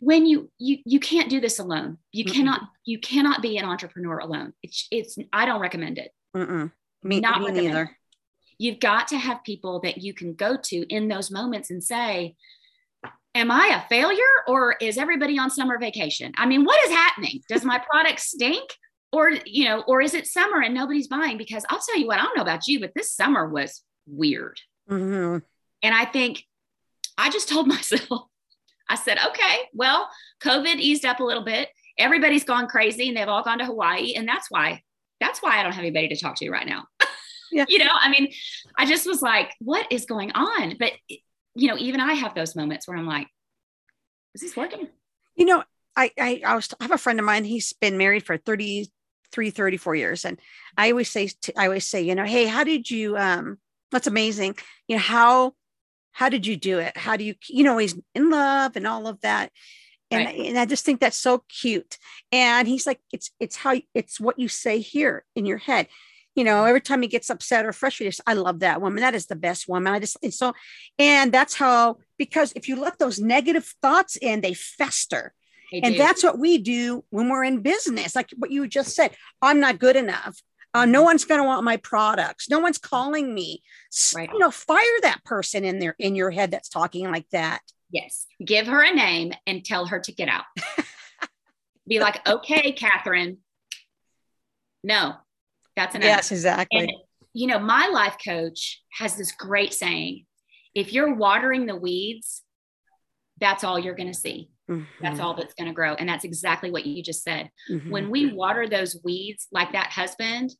When 0.00 0.26
you 0.26 0.50
you 0.58 0.78
you 0.84 1.00
can't 1.00 1.30
do 1.30 1.40
this 1.40 1.58
alone. 1.58 1.98
You 2.12 2.24
Mm-mm. 2.24 2.32
cannot 2.34 2.60
you 2.84 2.98
cannot 2.98 3.42
be 3.42 3.56
an 3.56 3.64
entrepreneur 3.64 4.18
alone. 4.18 4.52
It's 4.62 4.86
it's 4.90 5.16
I 5.32 5.46
don't 5.46 5.60
recommend 5.60 5.98
it. 5.98 6.10
Mm-mm. 6.36 6.70
Me, 7.02 7.20
Not 7.20 7.40
me 7.40 7.46
recommend 7.46 7.66
neither. 7.66 7.96
You've 8.58 8.80
got 8.80 9.08
to 9.08 9.18
have 9.18 9.44
people 9.44 9.80
that 9.80 9.98
you 9.98 10.14
can 10.14 10.34
go 10.34 10.56
to 10.56 10.76
in 10.94 11.08
those 11.08 11.30
moments 11.30 11.70
and 11.70 11.82
say, 11.82 12.36
Am 13.34 13.50
I 13.50 13.82
a 13.84 13.88
failure 13.88 14.18
or 14.48 14.76
is 14.80 14.96
everybody 14.96 15.38
on 15.38 15.50
summer 15.50 15.78
vacation? 15.78 16.32
I 16.36 16.46
mean, 16.46 16.64
what 16.64 16.82
is 16.86 16.90
happening? 16.90 17.42
Does 17.48 17.64
my 17.64 17.78
product 17.78 18.20
stink? 18.20 18.70
Or, 19.12 19.30
you 19.44 19.64
know, 19.64 19.82
or 19.86 20.02
is 20.02 20.14
it 20.14 20.26
summer 20.26 20.60
and 20.60 20.74
nobody's 20.74 21.06
buying? 21.06 21.38
Because 21.38 21.64
I'll 21.68 21.78
tell 21.80 21.96
you 21.98 22.06
what, 22.06 22.18
I 22.18 22.22
don't 22.22 22.36
know 22.36 22.42
about 22.42 22.66
you, 22.66 22.80
but 22.80 22.92
this 22.94 23.12
summer 23.12 23.48
was 23.48 23.82
weird. 24.06 24.58
Mhm. 24.90 25.42
And 25.82 25.94
I 25.94 26.04
think 26.06 26.44
I 27.16 27.30
just 27.30 27.48
told 27.48 27.66
myself, 27.76 28.28
I 28.88 28.96
said, 28.96 29.18
okay, 29.28 29.60
well, 29.72 30.08
COVID 30.40 30.76
eased 30.76 31.04
up 31.04 31.20
a 31.20 31.24
little 31.24 31.44
bit. 31.44 31.68
Everybody's 31.98 32.44
gone 32.44 32.66
crazy 32.66 33.08
and 33.08 33.16
they've 33.16 33.28
all 33.28 33.42
gone 33.42 33.58
to 33.58 33.66
Hawaii. 33.66 34.14
And 34.14 34.28
that's 34.28 34.50
why, 34.50 34.82
that's 35.20 35.42
why 35.42 35.58
I 35.58 35.62
don't 35.62 35.72
have 35.72 35.82
anybody 35.82 36.08
to 36.08 36.16
talk 36.16 36.36
to 36.36 36.50
right 36.50 36.66
now. 36.66 36.84
Yeah. 37.52 37.64
you 37.68 37.78
know, 37.78 37.92
I 37.92 38.10
mean, 38.10 38.32
I 38.76 38.86
just 38.86 39.06
was 39.06 39.22
like, 39.22 39.52
what 39.60 39.86
is 39.90 40.04
going 40.04 40.32
on? 40.32 40.76
But, 40.80 40.92
you 41.54 41.68
know, 41.68 41.78
even 41.78 42.00
I 42.00 42.14
have 42.14 42.34
those 42.34 42.56
moments 42.56 42.88
where 42.88 42.98
I'm 42.98 43.06
like, 43.06 43.28
is 44.34 44.40
this 44.40 44.56
working? 44.56 44.88
You 45.36 45.46
know, 45.46 45.64
I, 45.96 46.10
I, 46.18 46.42
I 46.44 46.56
was, 46.56 46.68
I 46.80 46.84
have 46.84 46.90
a 46.90 46.98
friend 46.98 47.20
of 47.20 47.24
mine, 47.24 47.44
he's 47.44 47.72
been 47.72 47.96
married 47.96 48.24
for 48.24 48.36
33, 48.36 49.50
34 49.50 49.94
years. 49.94 50.24
And 50.24 50.40
I 50.76 50.90
always 50.90 51.08
say, 51.08 51.28
to, 51.42 51.58
I 51.58 51.66
always 51.66 51.86
say, 51.86 52.02
you 52.02 52.16
know, 52.16 52.24
Hey, 52.24 52.46
how 52.46 52.64
did 52.64 52.90
you, 52.90 53.16
um, 53.16 53.58
that's 53.92 54.08
amazing. 54.08 54.56
You 54.88 54.96
know, 54.96 55.02
how, 55.02 55.54
how 56.16 56.30
did 56.30 56.46
you 56.46 56.56
do 56.56 56.78
it? 56.78 56.96
How 56.96 57.18
do 57.18 57.24
you, 57.24 57.34
you 57.46 57.62
know, 57.62 57.76
he's 57.76 57.94
in 58.14 58.30
love 58.30 58.74
and 58.74 58.86
all 58.86 59.06
of 59.06 59.20
that. 59.20 59.52
And, 60.10 60.24
Right. 60.24 60.46
and 60.46 60.58
I 60.58 60.64
just 60.64 60.82
think 60.86 60.98
that's 60.98 61.18
so 61.18 61.44
cute. 61.60 61.98
And 62.32 62.66
he's 62.66 62.86
like, 62.86 63.00
it's, 63.12 63.30
it's 63.38 63.56
how, 63.56 63.74
it's 63.92 64.18
what 64.18 64.38
you 64.38 64.48
say 64.48 64.78
here 64.80 65.26
in 65.34 65.44
your 65.44 65.58
head. 65.58 65.88
You 66.34 66.44
know, 66.44 66.64
every 66.64 66.80
time 66.80 67.02
he 67.02 67.08
gets 67.08 67.28
upset 67.28 67.66
or 67.66 67.72
frustrated, 67.74 68.18
I 68.26 68.32
love 68.32 68.60
that 68.60 68.80
woman. 68.80 69.02
That 69.02 69.14
is 69.14 69.26
the 69.26 69.36
best 69.36 69.68
woman. 69.68 69.92
I 69.92 69.98
just, 69.98 70.16
it's 70.22 70.38
so, 70.38 70.54
and 70.98 71.32
that's 71.32 71.52
how, 71.54 71.98
because 72.16 72.54
if 72.56 72.66
you 72.66 72.76
let 72.76 72.98
those 72.98 73.18
negative 73.20 73.74
thoughts 73.82 74.16
in, 74.16 74.40
they 74.40 74.54
fester. 74.54 75.34
They 75.70 75.80
And 75.80 75.96
do. 75.96 75.98
that's 75.98 76.24
what 76.24 76.38
we 76.38 76.56
do 76.56 77.04
when 77.10 77.28
we're 77.28 77.44
in 77.44 77.60
business. 77.60 78.16
Like 78.16 78.30
what 78.38 78.50
you 78.50 78.66
just 78.66 78.94
said, 78.94 79.10
I'm 79.42 79.60
not 79.60 79.78
good 79.78 79.96
enough. 79.96 80.40
Uh, 80.76 80.84
no 80.84 81.02
one's 81.02 81.24
going 81.24 81.40
to 81.40 81.46
want 81.46 81.64
my 81.64 81.76
products. 81.78 82.50
No 82.50 82.58
one's 82.58 82.76
calling 82.78 83.32
me. 83.34 83.62
Right. 84.14 84.28
You 84.30 84.38
know, 84.38 84.50
fire 84.50 85.00
that 85.02 85.24
person 85.24 85.64
in 85.64 85.78
there 85.78 85.96
in 85.98 86.14
your 86.14 86.30
head 86.30 86.50
that's 86.50 86.68
talking 86.68 87.10
like 87.10 87.26
that. 87.30 87.60
yes. 87.90 88.26
Give 88.44 88.66
her 88.66 88.82
a 88.82 88.92
name 88.92 89.32
and 89.46 89.64
tell 89.64 89.86
her 89.86 89.98
to 90.00 90.12
get 90.12 90.28
out. 90.28 90.44
Be 91.88 91.98
like, 92.00 92.26
okay, 92.28 92.72
Catherine. 92.72 93.38
No, 94.84 95.14
that's 95.76 95.94
enough. 95.94 96.04
Yes, 96.06 96.30
exactly. 96.32 96.80
And, 96.80 96.92
you 97.32 97.46
know, 97.46 97.58
my 97.58 97.86
life 97.88 98.16
coach 98.24 98.82
has 98.98 99.16
this 99.16 99.32
great 99.32 99.72
saying 99.72 100.26
if 100.74 100.92
you're 100.92 101.14
watering 101.14 101.64
the 101.66 101.76
weeds, 101.76 102.42
that's 103.40 103.64
all 103.64 103.78
you're 103.78 103.94
going 103.94 104.12
to 104.12 104.18
see. 104.18 104.50
That's 105.00 105.20
Mhm, 105.20 105.22
all 105.22 105.34
that's 105.34 105.54
going 105.54 105.68
to 105.68 105.74
grow. 105.74 105.94
And 105.94 106.08
that's 106.08 106.24
exactly 106.24 106.70
what 106.70 106.84
you 106.86 107.02
just 107.02 107.22
said. 107.22 107.50
mhm. 107.70 107.88
When 107.90 108.10
we 108.10 108.32
water 108.32 108.68
those 108.68 108.98
weeds, 109.04 109.46
like 109.52 109.72
that 109.72 109.90
husband, 109.90 110.50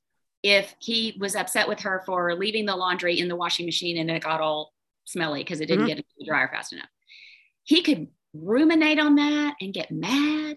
if 0.49 0.75
he 0.79 1.17
was 1.19 1.35
upset 1.35 1.67
with 1.67 1.81
her 1.81 2.03
for 2.07 2.33
leaving 2.37 2.67
the 2.67 2.77
laundry 2.77 3.19
in 3.19 3.27
the 3.27 3.35
washing 3.35 3.67
machine 3.67 3.99
and 3.99 4.09
it 4.11 4.23
got 4.23 4.41
all 4.41 4.73
smelly 5.05 5.43
because 5.43 5.61
it 5.61 5.67
didn't 5.67 5.85
Mhm. 5.85 5.89
get 5.89 5.97
into 5.99 6.15
the 6.19 6.25
dryer 6.25 6.49
fast 6.49 6.73
enough, 6.73 6.89
he 7.65 7.83
could 7.83 8.07
ruminate 8.33 9.01
on 9.01 9.17
that 9.17 9.57
and 9.61 9.75
get 9.75 9.91
mad. 9.91 10.57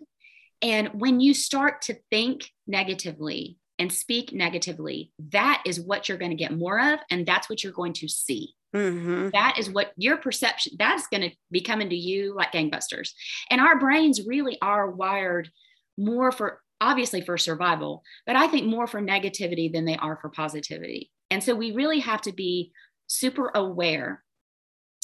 And 0.61 0.89
when 0.99 1.19
you 1.19 1.33
start 1.33 1.81
to 1.83 1.95
think 2.11 2.51
negatively 2.67 3.57
and 3.79 3.91
speak 3.91 4.31
negatively, 4.31 5.11
that 5.29 5.63
is 5.65 5.79
what 5.79 6.07
you're 6.07 6.17
going 6.17 6.31
to 6.31 6.43
get 6.43 6.51
more 6.55 6.79
of. 6.79 6.99
And 7.09 7.25
that's 7.25 7.49
what 7.49 7.63
you're 7.63 7.73
going 7.73 7.93
to 7.93 8.07
see. 8.07 8.53
Mhm. 8.75 9.31
That 9.31 9.57
is 9.57 9.69
what 9.71 9.93
your 9.97 10.17
perception, 10.17 10.73
that's 10.77 11.07
going 11.07 11.27
to 11.27 11.35
be 11.49 11.61
coming 11.61 11.89
to 11.89 11.95
you 11.95 12.35
like 12.35 12.51
gangbusters. 12.51 13.13
And 13.49 13.59
our 13.59 13.79
brains 13.79 14.27
really 14.27 14.59
are 14.61 14.91
wired 14.91 15.49
more 15.97 16.31
for, 16.31 16.61
obviously, 16.81 17.21
for 17.21 17.37
survival, 17.37 18.03
but 18.25 18.35
I 18.35 18.47
think 18.47 18.67
more 18.67 18.87
for 18.87 19.01
negativity 19.01 19.71
than 19.71 19.85
they 19.85 19.97
are 19.97 20.17
for 20.21 20.29
positivity. 20.29 21.11
And 21.29 21.43
so 21.43 21.55
we 21.55 21.71
really 21.71 21.99
have 21.99 22.21
to 22.23 22.31
be 22.31 22.71
super 23.07 23.51
aware 23.53 24.23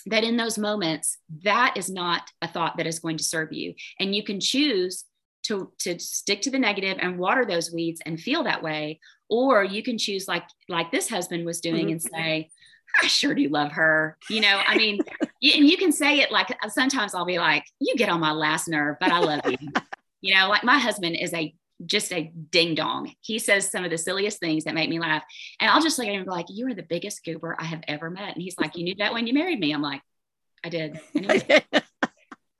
that 0.08 0.24
in 0.24 0.38
those 0.38 0.58
moments, 0.58 1.18
that 1.44 1.76
is 1.78 1.90
not 1.90 2.22
a 2.42 2.48
thought 2.48 2.78
that 2.78 2.88
is 2.88 3.00
going 3.00 3.18
to 3.18 3.24
serve 3.24 3.52
you. 3.52 3.74
And 4.00 4.16
you 4.16 4.24
can 4.24 4.40
choose 4.40 5.04
to, 5.44 5.72
to 5.80 6.00
stick 6.00 6.42
to 6.44 6.52
the 6.52 6.60
negative 6.60 6.98
and 7.00 7.18
water 7.20 7.46
those 7.46 7.72
weeds 7.72 8.02
and 8.06 8.20
feel 8.20 8.44
that 8.44 8.64
way. 8.64 9.00
Or 9.30 9.64
you 9.64 9.82
can 9.84 9.98
choose 9.98 10.28
like 10.28 10.44
like 10.70 10.92
this 10.92 11.10
husband 11.10 11.46
was 11.46 11.60
doing 11.62 11.88
Mhm. 11.88 11.92
and 11.94 12.02
say, 12.02 12.50
I 13.02 13.08
sure 13.08 13.34
do 13.34 13.50
love 13.50 13.72
her. 13.74 14.18
You 14.30 14.42
know, 14.42 14.62
I 14.66 14.78
mean, 14.78 15.00
you, 15.42 15.54
and 15.56 15.68
you 15.68 15.78
can 15.78 15.92
say 15.92 16.20
it 16.20 16.32
like 16.32 16.48
sometimes 16.70 17.14
I'll 17.16 17.26
be 17.26 17.40
like, 17.40 17.66
you 17.80 17.96
get 17.96 18.10
on 18.10 18.20
my 18.20 18.32
last 18.32 18.68
nerve, 18.68 18.98
but 19.00 19.12
I 19.12 19.20
love 19.20 19.42
you. 19.50 19.58
you 20.22 20.36
know, 20.36 20.48
like 20.50 20.64
my 20.64 20.78
husband 20.78 21.18
is 21.20 21.34
a 21.34 21.54
just 21.86 22.14
a 22.14 22.32
ding 22.52 22.76
dong. 22.76 23.14
He 23.22 23.40
says 23.40 23.70
some 23.70 23.84
of 23.84 23.92
the 23.92 23.98
silliest 23.98 24.40
things 24.40 24.64
that 24.64 24.76
make 24.76 24.90
me 24.90 25.00
laugh. 25.00 25.24
And 25.60 25.70
I'll 25.70 25.82
just 25.82 25.98
look 25.98 26.08
at 26.08 26.14
him 26.14 26.22
and 26.22 26.26
be 26.26 26.32
like, 26.32 26.46
You 26.50 26.68
are 26.68 26.74
the 26.74 26.84
biggest 26.84 27.24
goober 27.26 27.56
I 27.60 27.66
have 27.66 27.82
ever 27.88 28.10
met. 28.10 28.34
And 28.34 28.42
he's 28.42 28.58
like, 28.58 28.76
You 28.78 28.84
knew 28.84 28.96
that 29.00 29.14
when 29.14 29.28
you 29.28 29.34
married 29.34 29.60
me. 29.60 29.74
I'm 29.74 29.82
like, 29.82 30.02
I 30.64 30.70
did. 30.70 31.00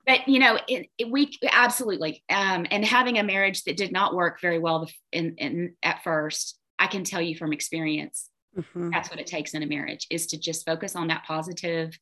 But 0.06 0.28
you 0.28 0.38
know, 0.38 0.56
it, 0.68 0.86
it, 0.98 1.10
we 1.10 1.36
absolutely, 1.50 2.22
um, 2.30 2.64
and 2.70 2.84
having 2.84 3.18
a 3.18 3.24
marriage 3.24 3.64
that 3.64 3.76
did 3.76 3.90
not 3.90 4.14
work 4.14 4.40
very 4.40 4.60
well 4.60 4.88
in, 5.10 5.34
in 5.38 5.74
at 5.82 6.04
first, 6.04 6.56
I 6.78 6.86
can 6.86 7.02
tell 7.02 7.20
you 7.20 7.36
from 7.36 7.52
experience, 7.52 8.30
Mhm. 8.56 8.92
that's 8.92 9.10
what 9.10 9.18
it 9.18 9.26
takes 9.26 9.52
in 9.52 9.62
a 9.62 9.66
marriage 9.66 10.06
is 10.08 10.28
to 10.28 10.38
just 10.38 10.64
focus 10.64 10.94
on 10.96 11.08
that 11.08 11.24
positive, 11.24 11.98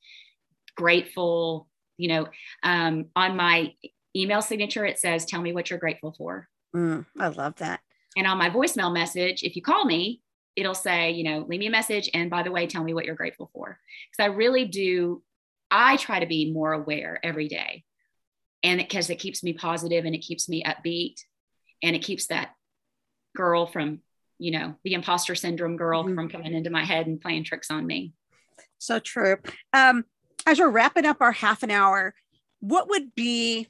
grateful, 0.77 1.67
you 1.97 2.09
know, 2.09 2.29
um, 2.63 3.07
on 3.17 3.37
my 3.37 3.73
email 4.15 4.43
signature, 4.43 4.85
it 4.85 4.99
says, 4.99 5.25
tell 5.25 5.41
me 5.41 5.53
what 5.53 5.71
you're 5.71 5.79
grateful 5.79 6.15
for. 6.17 6.47
Mm, 6.75 7.07
I 7.19 7.29
love 7.29 7.57
that. 7.57 7.81
And 8.17 8.27
on 8.27 8.39
my 8.39 8.51
voicemail 8.51 8.93
message, 8.93 9.43
if 9.43 9.57
you 9.57 9.63
call 9.63 9.85
me, 9.85 10.21
it'll 10.57 10.75
say, 10.75 11.11
you 11.13 11.25
know, 11.25 11.45
leave 11.49 11.61
me 11.61 11.67
a 11.67 11.71
message. 11.71 12.09
And 12.15 12.31
by 12.31 12.43
the 12.43 12.51
way, 12.51 12.67
tell 12.67 12.85
me 12.85 12.95
what 12.95 13.05
you're 13.05 13.15
grateful 13.15 13.51
for. 13.53 13.79
Because 14.11 14.31
I 14.31 14.35
really 14.35 14.65
do, 14.67 15.23
I 15.71 15.97
try 15.97 16.21
to 16.21 16.27
be 16.27 16.53
more 16.53 16.73
aware 16.73 17.19
every 17.23 17.49
day. 17.49 17.85
And 18.63 18.79
because 18.79 19.11
it 19.11 19.19
keeps 19.19 19.43
me 19.43 19.53
positive 19.53 20.05
and 20.05 20.15
it 20.15 20.21
keeps 20.21 20.49
me 20.49 20.63
upbeat 20.65 21.17
and 21.83 21.95
it 21.95 22.03
keeps 22.03 22.29
that 22.29 22.55
girl 23.37 23.67
from, 23.67 24.01
you 24.39 24.53
know, 24.53 24.77
the 24.85 24.95
imposter 24.95 25.35
syndrome 25.35 25.77
girl 25.77 26.05
Mhm. 26.05 26.15
from 26.15 26.29
coming 26.29 26.55
into 26.55 26.71
my 26.71 26.85
head 26.85 27.07
and 27.07 27.21
playing 27.21 27.45
tricks 27.45 27.71
on 27.71 27.87
me. 27.87 28.13
So 28.79 28.99
true. 29.01 29.37
Um, 29.73 30.05
as 30.47 30.61
we're 30.61 30.71
wrapping 30.71 31.05
up 31.05 31.21
our 31.21 31.33
half 31.33 31.63
an 31.63 31.71
hour, 31.71 32.15
what 32.61 32.89
would 32.89 33.15
be 33.15 33.69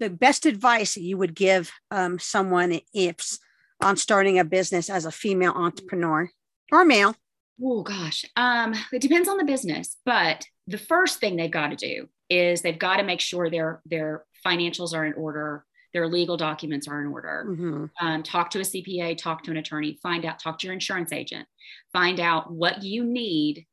the 0.00 0.10
best 0.10 0.46
advice 0.46 0.94
that 0.94 1.02
you 1.02 1.16
would 1.16 1.34
give 1.34 1.70
um, 1.90 2.18
someone 2.18 2.80
if 2.92 3.38
on 3.80 3.96
starting 3.96 4.38
a 4.38 4.44
business 4.44 4.90
as 4.90 5.04
a 5.04 5.12
female 5.12 5.52
entrepreneur 5.52 6.28
or 6.72 6.84
male? 6.84 7.14
Oh 7.62 7.82
gosh. 7.82 8.24
Um, 8.36 8.74
it 8.92 9.02
depends 9.02 9.28
on 9.28 9.36
the 9.36 9.44
business, 9.44 9.96
but 10.04 10.44
the 10.66 10.78
first 10.78 11.20
thing 11.20 11.36
they've 11.36 11.50
got 11.50 11.68
to 11.68 11.76
do 11.76 12.08
is 12.28 12.62
they've 12.62 12.78
got 12.78 12.96
to 12.96 13.02
make 13.02 13.20
sure 13.20 13.50
their 13.50 13.82
their 13.84 14.24
financials 14.46 14.94
are 14.94 15.04
in 15.04 15.12
order, 15.14 15.64
their 15.92 16.08
legal 16.08 16.36
documents 16.36 16.88
are 16.88 17.02
in 17.02 17.08
order. 17.08 17.44
Mhm. 17.48 17.90
Um, 18.00 18.22
talk 18.22 18.50
to 18.50 18.60
a 18.60 18.64
CPA, 18.64 19.18
talk 19.18 19.42
to 19.44 19.50
an 19.50 19.58
attorney, 19.58 19.98
find 20.02 20.24
out, 20.24 20.38
talk 20.38 20.58
to 20.60 20.66
your 20.66 20.74
insurance 20.74 21.12
agent, 21.12 21.46
find 21.92 22.20
out 22.20 22.50
what 22.50 22.82
you 22.82 23.04
need 23.04 23.66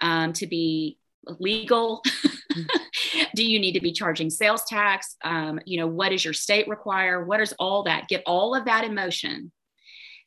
um, 0.00 0.32
to 0.34 0.46
be 0.46 0.98
legal. 1.26 2.02
Do 3.34 3.44
you 3.44 3.58
need 3.58 3.72
to 3.72 3.80
be 3.80 3.92
charging 3.92 4.30
sales 4.30 4.64
tax? 4.64 5.16
Um, 5.24 5.60
you 5.64 5.78
know, 5.78 5.86
what 5.86 6.10
does 6.10 6.24
your 6.24 6.34
state 6.34 6.68
require? 6.68 7.24
What 7.24 7.40
is 7.40 7.54
all 7.58 7.84
that? 7.84 8.08
Get 8.08 8.22
all 8.26 8.54
of 8.54 8.64
that 8.66 8.84
in 8.84 8.94
motion. 8.94 9.52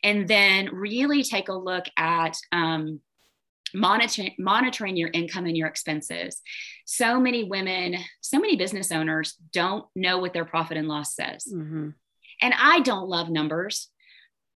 And 0.03 0.27
then 0.27 0.69
really 0.73 1.23
take 1.23 1.49
a 1.49 1.53
look 1.53 1.85
at 1.97 2.37
um, 2.51 2.99
monitoring, 3.73 4.35
monitoring 4.37 4.95
your 4.95 5.09
income 5.13 5.45
and 5.45 5.57
your 5.57 5.67
expenses. 5.67 6.41
So 6.85 7.19
many 7.19 7.43
women, 7.43 7.95
so 8.21 8.39
many 8.39 8.55
business 8.55 8.91
owners 8.91 9.35
don't 9.51 9.85
know 9.95 10.19
what 10.19 10.33
their 10.33 10.45
profit 10.45 10.77
and 10.77 10.87
loss 10.87 11.15
says. 11.15 11.51
Mhm. 11.51 11.93
And 12.41 12.53
I 12.57 12.81
don't 12.81 13.07
love 13.07 13.29
numbers, 13.29 13.89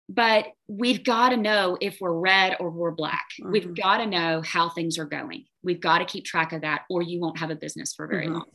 but 0.07 0.47
we've 0.67 1.03
got 1.03 1.29
to 1.29 1.37
know 1.37 1.77
if 1.81 1.99
we're 1.99 2.13
red 2.13 2.57
or 2.59 2.69
we're 2.69 2.91
black. 2.91 3.25
We've 3.43 3.63
Mhm. 3.65 3.75
got 3.75 3.97
to 3.97 4.05
know 4.05 4.41
how 4.41 4.69
things 4.69 4.97
are 4.99 5.05
going. 5.05 5.45
We've 5.63 5.79
got 5.79 5.99
to 5.99 6.05
keep 6.05 6.25
track 6.25 6.53
of 6.53 6.61
that, 6.61 6.83
or 6.89 7.01
you 7.01 7.19
won't 7.19 7.39
have 7.39 7.49
a 7.49 7.55
business 7.55 7.93
for 7.93 8.07
very 8.07 8.27
Mhm. 8.27 8.33
long. 8.33 8.51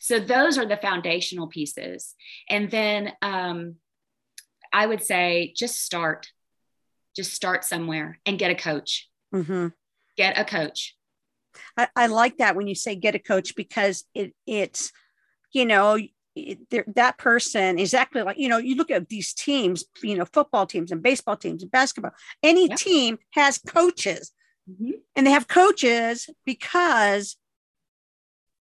So 0.00 0.18
those 0.18 0.58
are 0.58 0.66
the 0.66 0.76
foundational 0.76 1.46
pieces. 1.46 2.14
And 2.48 2.70
then 2.70 3.16
um, 3.22 3.76
I 4.72 4.86
would 4.86 5.02
say 5.02 5.52
just 5.56 5.80
start, 5.82 6.32
just 7.16 7.32
start 7.32 7.64
somewhere 7.64 8.20
and 8.26 8.38
get 8.38 8.50
a 8.50 8.54
coach. 8.54 9.08
Mhm. 9.32 9.72
Get 10.16 10.36
a 10.36 10.44
coach. 10.44 10.96
I, 11.76 11.88
I 11.96 12.06
like 12.06 12.38
that 12.38 12.56
when 12.56 12.66
you 12.66 12.74
say 12.74 12.96
get 12.96 13.14
a 13.14 13.18
coach 13.18 13.54
because 13.56 14.04
it 14.14 14.34
it's 14.46 14.92
you 15.52 15.64
know 15.64 15.96
that 16.94 17.18
person 17.18 17.78
exactly 17.78 18.22
like 18.22 18.38
you 18.38 18.48
know 18.48 18.58
you 18.58 18.76
look 18.76 18.90
at 18.90 19.08
these 19.08 19.32
teams 19.34 19.84
you 20.02 20.16
know 20.16 20.24
football 20.24 20.66
teams 20.66 20.92
and 20.92 21.02
baseball 21.02 21.36
teams 21.36 21.62
and 21.62 21.72
basketball 21.72 22.12
any 22.42 22.68
Yeah. 22.68 22.74
team 22.76 23.18
has 23.30 23.58
coaches 23.58 24.32
Mhm. 24.70 25.00
and 25.16 25.26
they 25.26 25.30
have 25.32 25.48
coaches 25.48 26.28
because 26.44 27.36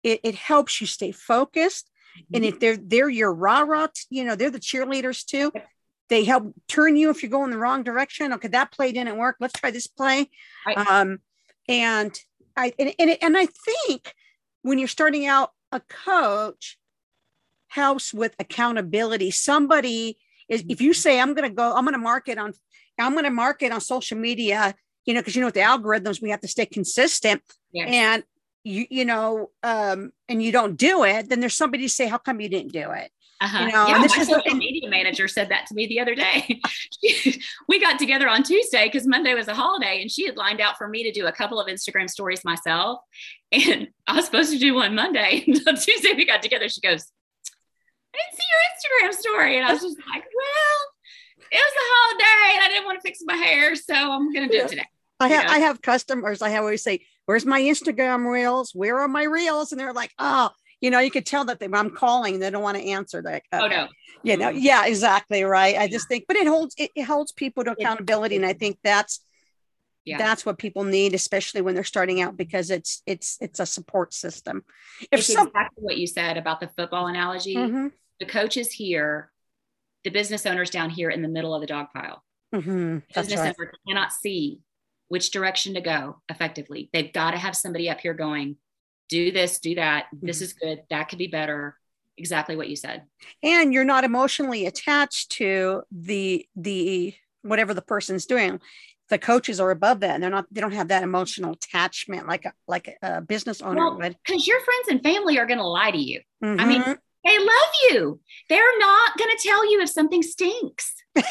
it, 0.03 0.19
it 0.23 0.35
helps 0.35 0.79
you 0.79 0.87
stay 0.87 1.11
focused 1.11 1.89
and 2.33 2.43
Mm-hmm. 2.45 2.53
if 2.53 2.59
they're 2.61 2.77
they're 2.77 3.09
your 3.09 3.33
rah 3.33 3.61
rah 3.61 3.87
you 4.09 4.23
know 4.23 4.35
they're 4.35 4.49
the 4.49 4.59
cheerleaders 4.59 5.25
too 5.25 5.51
Yep. 5.53 5.67
they 6.09 6.23
help 6.23 6.53
turn 6.69 6.95
you 6.95 7.09
if 7.09 7.21
you're 7.23 7.29
going 7.29 7.51
the 7.51 7.57
wrong 7.57 7.83
direction 7.83 8.31
okay 8.33 8.47
that 8.47 8.71
play 8.71 8.93
didn't 8.93 9.17
work 9.17 9.35
let's 9.41 9.59
try 9.59 9.69
this 9.71 9.87
play 9.87 10.29
Right. 10.65 10.77
um 10.77 11.19
and 11.67 12.17
i 12.55 12.71
and, 12.79 12.93
and, 12.99 13.17
and 13.21 13.37
i 13.37 13.47
think 13.47 14.13
when 14.61 14.79
you're 14.79 14.87
starting 14.87 15.25
out 15.25 15.51
a 15.73 15.81
coach 15.81 16.77
helps 17.75 18.13
with 18.13 18.33
accountability 18.39 19.29
somebody 19.31 20.17
is 20.47 20.63
if 20.69 20.79
you 20.81 20.93
say 20.93 21.19
i'm 21.19 21.33
going 21.33 21.47
to 21.49 21.55
go 21.55 21.67
i'm 21.75 21.83
going 21.83 21.93
to 21.93 21.99
market 22.13 22.37
on 22.37 22.53
i'm 22.99 23.13
going 23.13 23.25
to 23.25 23.29
market 23.45 23.71
on 23.71 23.81
social 23.81 24.17
media 24.17 24.73
you 25.05 25.13
know 25.13 25.19
because 25.21 25.35
you 25.35 25.41
know 25.41 25.47
with 25.47 25.59
the 25.61 25.67
algorithms 25.73 26.21
we 26.21 26.29
have 26.29 26.41
to 26.41 26.47
stay 26.47 26.65
consistent 26.65 27.41
Yes. 27.73 27.89
and 27.91 28.23
you 28.63 28.85
you 28.89 29.03
know 29.05 29.49
um 29.63 30.11
and 30.29 30.41
you 30.41 30.51
don't 30.51 30.77
do 30.77 31.03
it 31.03 31.27
then 31.29 31.39
there's 31.41 31.57
somebody 31.57 31.83
to 31.83 31.89
say 31.89 32.07
how 32.07 32.17
come 32.17 32.39
you 32.39 32.49
didn't 32.49 32.71
do 32.71 32.87
it 32.91 33.11
Uh-huh. 33.41 33.65
You 33.65 33.71
know, 33.73 33.87
yeah, 33.89 33.97
my 33.97 34.05
is 34.05 34.27
social 34.29 34.55
media 34.55 34.89
manager 34.89 35.27
said 35.27 35.49
that 35.49 35.63
to 35.67 35.73
me 35.75 35.83
the 35.87 35.99
other 35.99 36.15
day. 36.15 36.39
we 37.67 37.75
got 37.81 37.99
together 37.99 38.27
on 38.35 38.43
Tuesday 38.51 38.85
because 38.87 39.05
Monday 39.15 39.33
was 39.35 39.49
a 39.49 39.53
holiday, 39.53 39.95
and 40.01 40.09
she 40.09 40.25
had 40.25 40.37
lined 40.37 40.61
out 40.65 40.77
for 40.79 40.87
me 40.87 41.03
to 41.03 41.11
do 41.11 41.23
a 41.27 41.33
couple 41.39 41.59
of 41.59 41.67
Instagram 41.67 42.07
stories 42.09 42.41
myself. 42.45 42.99
And 43.51 43.89
I 44.07 44.15
was 44.15 44.25
supposed 44.29 44.51
to 44.55 44.59
do 44.67 44.71
one 44.75 44.95
Monday. 44.95 45.43
And 45.47 45.59
on 45.67 45.75
Tuesday 45.75 46.13
we 46.15 46.25
got 46.25 46.41
together. 46.41 46.69
She 46.69 46.79
goes, 46.79 47.03
"I 48.15 48.21
didn't 48.29 48.39
see 48.39 48.47
your 48.51 49.11
Instagram 49.11 49.19
story," 49.19 49.57
and 49.57 49.65
I 49.65 49.73
was 49.73 49.81
just 49.81 49.97
like, 49.97 50.23
"Well, 50.23 50.79
it 51.51 51.55
was 51.55 51.73
a 51.73 51.85
holiday, 51.93 52.55
and 52.55 52.63
I 52.63 52.67
didn't 52.69 52.85
want 52.85 52.97
to 53.01 53.07
fix 53.07 53.19
my 53.25 53.35
hair, 53.35 53.75
so 53.75 53.93
I'm 53.93 54.31
gonna 54.33 54.47
do 54.47 54.57
Yeah. 54.57 54.63
it 54.65 54.69
today." 54.69 54.85
I 55.19 55.29
have. 55.29 55.45
I 55.45 55.59
have 55.59 55.81
customers. 55.81 56.41
I 56.41 56.57
always 56.57 56.83
say, 56.83 57.05
"Where's 57.25 57.45
my 57.45 57.61
Instagram 57.61 58.29
reels? 58.29 58.73
Where 58.75 58.99
are 58.99 59.07
my 59.07 59.23
reels?" 59.23 59.71
And 59.71 59.79
they're 59.79 59.93
like, 59.93 60.13
"Oh, 60.19 60.49
you 60.81 60.89
know, 60.89 60.99
you 60.99 61.09
could 61.11 61.25
tell 61.25 61.45
that 61.45 61.59
they, 61.59 61.69
I'm 61.71 61.89
calling. 61.89 62.39
They 62.39 62.49
don't 62.49 62.61
want 62.63 62.77
to 62.77 62.83
answer 62.83 63.21
that. 63.21 63.43
Oh 63.53 63.67
no, 63.67 63.87
you 64.23 64.37
know, 64.37 64.49
yeah, 64.49 64.85
exactly 64.85 65.43
right. 65.43 65.77
I 65.77 65.87
just 65.87 66.07
think, 66.09 66.25
but 66.27 66.35
it 66.37 66.47
holds 66.47 66.75
it, 66.77 66.91
it 66.95 67.03
holds 67.03 67.31
people 67.31 67.63
to 67.63 67.71
accountability, 67.71 68.35
and 68.35 68.45
I 68.45 68.53
think 68.53 68.77
that's 68.83 69.21
Yeah. 70.03 70.17
that's 70.17 70.45
what 70.45 70.57
people 70.57 70.83
need, 70.83 71.13
especially 71.15 71.61
when 71.61 71.73
they're 71.75 71.83
starting 71.85 72.21
out, 72.21 72.35
because 72.35 72.69
it's 72.69 73.01
it's 73.05 73.37
it's 73.39 73.59
a 73.61 73.65
support 73.65 74.13
system. 74.13 74.65
If 75.11 75.21
it's 75.21 75.33
some, 75.33 75.47
exactly 75.47 75.81
what 75.83 75.97
you 75.97 76.07
said 76.07 76.37
about 76.37 76.59
the 76.59 76.67
football 76.67 77.07
analogy. 77.07 77.55
Mhm, 77.55 77.93
The 78.19 78.25
coaches 78.25 78.71
here, 78.71 79.31
the 80.03 80.09
business 80.09 80.45
owners 80.45 80.69
down 80.69 80.89
here 80.89 81.09
in 81.09 81.21
the 81.21 81.27
middle 81.27 81.53
of 81.53 81.61
the 81.61 81.67
dog 81.67 81.87
pile. 81.93 82.23
mhm, 82.53 83.03
that's 83.13 83.27
business 83.27 83.39
right. 83.45 83.55
owner 83.59 83.71
cannot 83.87 84.11
see 84.13 84.59
which 85.09 85.31
direction 85.31 85.73
to 85.73 85.81
go 85.81 86.21
effectively. 86.29 86.89
They've 86.93 87.11
got 87.11 87.31
to 87.31 87.37
have 87.37 87.55
somebody 87.55 87.89
up 87.89 87.99
here 87.99 88.13
going, 88.13 88.57
do 89.09 89.31
this, 89.31 89.59
do 89.59 89.75
that. 89.75 90.05
This 90.21 90.39
Mhm. 90.39 90.41
is 90.41 90.53
good. 90.53 90.83
That 90.89 91.09
could 91.09 91.19
be 91.19 91.27
better. 91.27 91.77
Exactly 92.17 92.55
what 92.55 92.69
you 92.69 92.75
said. 92.77 93.03
and 93.43 93.73
you're 93.73 93.83
not 93.83 94.03
emotionally 94.05 94.65
attached 94.67 95.31
to 95.33 95.83
the 95.91 96.47
the 96.55 97.13
whatever 97.41 97.73
the 97.73 97.81
person's 97.81 98.25
doing 98.25 98.59
the 99.09 99.19
coaches 99.19 99.59
are 99.59 99.69
above 99.69 99.99
that 99.99 100.11
and 100.15 100.23
they're 100.23 100.29
not 100.31 100.45
they 100.51 100.61
don't 100.61 100.71
have 100.71 100.87
that 100.87 101.03
emotional 101.03 101.51
attachment 101.51 102.25
like 102.27 102.45
a 102.45 102.53
like 102.67 102.97
a 103.03 103.19
business 103.21 103.61
owner 103.61 103.81
Well, 103.81 103.97
would 103.99 104.15
Because 104.25 104.47
your 104.47 104.59
friends 104.61 104.87
and 104.87 105.03
family 105.03 105.37
are 105.37 105.45
going 105.45 105.59
to 105.59 105.67
lie 105.67 105.91
to 105.91 105.97
you. 105.97 106.21
I 106.41 106.65
mean, 106.65 106.81
Mhm. 106.81 106.97
They 107.25 107.37
love 107.39 107.71
you. 107.89 108.19
They're 108.49 108.77
not 108.79 109.17
going 109.17 109.31
to 109.35 109.47
tell 109.47 109.69
you 109.71 109.81
if 109.81 109.89
something 109.89 110.21
stinks. 110.21 110.93
they're, 111.15 111.23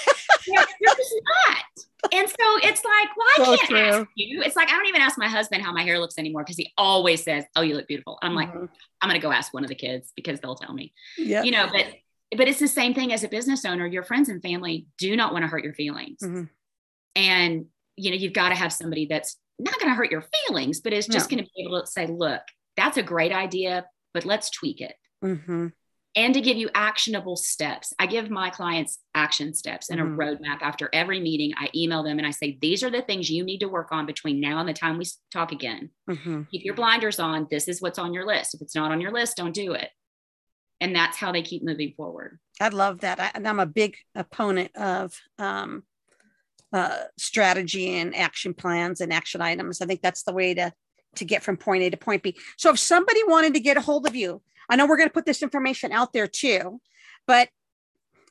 they're 0.46 0.94
just 0.96 1.14
not. 1.46 2.12
And 2.12 2.28
so 2.28 2.34
it's 2.62 2.84
like, 2.84 3.08
well, 3.16 3.26
I 3.28 3.34
So 3.36 3.56
can't 3.56 3.68
true. 3.70 3.78
ask 3.78 4.08
you. 4.16 4.42
It's 4.42 4.56
like 4.56 4.68
I 4.68 4.72
don't 4.72 4.86
even 4.88 5.00
ask 5.00 5.16
my 5.16 5.28
husband 5.28 5.62
how 5.62 5.72
my 5.72 5.82
hair 5.82 5.98
looks 5.98 6.18
anymore 6.18 6.42
because 6.42 6.56
he 6.58 6.72
always 6.76 7.22
says, 7.22 7.44
"Oh, 7.56 7.62
you 7.62 7.74
look 7.76 7.86
beautiful." 7.88 8.18
I'm 8.22 8.34
like, 8.34 8.52
Mhm. 8.52 8.68
I'm 9.00 9.08
going 9.08 9.18
to 9.20 9.24
go 9.26 9.32
ask 9.32 9.54
one 9.54 9.62
of 9.64 9.68
the 9.68 9.74
kids 9.74 10.12
because 10.16 10.40
they'll 10.40 10.54
tell 10.56 10.74
me. 10.74 10.92
yeah 11.16 11.42
you 11.42 11.50
know 11.50 11.66
but 11.72 11.86
but 12.36 12.48
it's 12.48 12.58
the 12.58 12.68
same 12.68 12.92
thing 12.94 13.12
as 13.12 13.22
a 13.24 13.28
business 13.28 13.64
owner 13.64 13.86
your 13.86 14.02
friends 14.02 14.28
and 14.28 14.42
family 14.42 14.86
do 14.98 15.14
not 15.16 15.32
want 15.32 15.44
to 15.44 15.48
hurt 15.48 15.62
your 15.64 15.74
feelings 15.74 16.18
Mhm. 16.22 16.48
and 17.16 17.66
you 17.96 18.10
know 18.10 18.16
you've 18.16 18.32
got 18.32 18.48
to 18.50 18.54
have 18.54 18.72
somebody 18.72 19.06
that's 19.06 19.36
not 19.58 19.78
going 19.78 19.90
to 19.90 19.94
hurt 19.94 20.10
your 20.10 20.24
feelings 20.46 20.80
but 20.80 20.92
is 20.92 21.06
just 21.06 21.30
No. 21.30 21.36
going 21.36 21.44
to 21.46 21.50
be 21.54 21.64
able 21.64 21.80
to 21.80 21.86
say 21.86 22.06
look 22.06 22.42
that's 22.76 22.96
a 22.96 23.02
great 23.02 23.32
idea 23.32 23.86
but 24.12 24.24
let's 24.24 24.50
tweak 24.50 24.80
it 24.80 24.94
Mhm. 25.22 25.72
And 26.16 26.34
to 26.34 26.40
give 26.40 26.56
you 26.56 26.68
actionable 26.74 27.36
steps 27.36 27.92
i 27.98 28.06
give 28.06 28.30
my 28.30 28.50
clients 28.50 28.98
action 29.14 29.52
steps 29.54 29.90
and 29.90 30.00
a 30.00 30.04
roadmap 30.04 30.60
after 30.62 30.88
every 30.92 31.20
meeting 31.20 31.52
i 31.56 31.68
email 31.74 32.02
them 32.02 32.18
and 32.18 32.26
i 32.26 32.30
say 32.30 32.58
these 32.60 32.82
are 32.82 32.90
the 32.90 33.02
things 33.02 33.30
you 33.30 33.44
need 33.44 33.58
to 33.58 33.68
work 33.68 33.88
on 33.90 34.06
between 34.06 34.40
now 34.40 34.58
and 34.60 34.68
the 34.68 34.72
time 34.72 34.98
we 34.98 35.04
talk 35.32 35.52
again 35.52 35.90
Mhm. 36.08 36.48
keep 36.50 36.64
your 36.64 36.74
blinders 36.74 37.18
on 37.18 37.46
this 37.50 37.68
is 37.68 37.80
what's 37.82 37.98
on 37.98 38.14
your 38.14 38.26
list 38.26 38.54
if 38.54 38.60
it's 38.62 38.74
not 38.74 38.90
on 38.92 39.00
your 39.00 39.12
list 39.12 39.36
don't 39.36 39.54
do 39.54 39.72
it 39.72 39.90
and 40.80 40.94
that's 40.94 41.16
how 41.16 41.32
they 41.32 41.42
keep 41.42 41.62
moving 41.64 41.92
forward 41.96 42.38
I 42.60 42.68
love 42.68 43.00
that. 43.00 43.18
I, 43.18 43.32
and 43.34 43.48
I'm 43.48 43.58
a 43.58 43.66
big 43.66 43.96
opponent 44.14 44.70
of 44.76 45.20
um, 45.40 45.82
uh, 46.72 46.98
strategy 47.18 47.96
and 47.96 48.14
action 48.14 48.54
plans 48.54 49.00
and 49.00 49.12
action 49.12 49.40
items. 49.40 49.80
I 49.80 49.86
think 49.86 50.02
that's 50.02 50.22
the 50.22 50.32
way 50.32 50.54
to 50.54 50.72
to 51.16 51.24
get 51.24 51.42
from 51.42 51.56
point 51.56 51.82
A 51.82 51.90
to 51.90 51.96
point 51.96 52.22
B. 52.22 52.36
So 52.56 52.70
if 52.70 52.78
somebody 52.78 53.20
wanted 53.26 53.54
to 53.54 53.60
get 53.60 53.76
a 53.76 53.80
hold 53.80 54.06
of 54.06 54.14
you, 54.14 54.40
I 54.68 54.76
know 54.76 54.86
we're 54.86 54.96
going 54.96 55.08
to 55.08 55.14
put 55.14 55.26
this 55.26 55.42
information 55.42 55.92
out 55.92 56.12
there 56.12 56.26
too, 56.26 56.80
but 57.26 57.48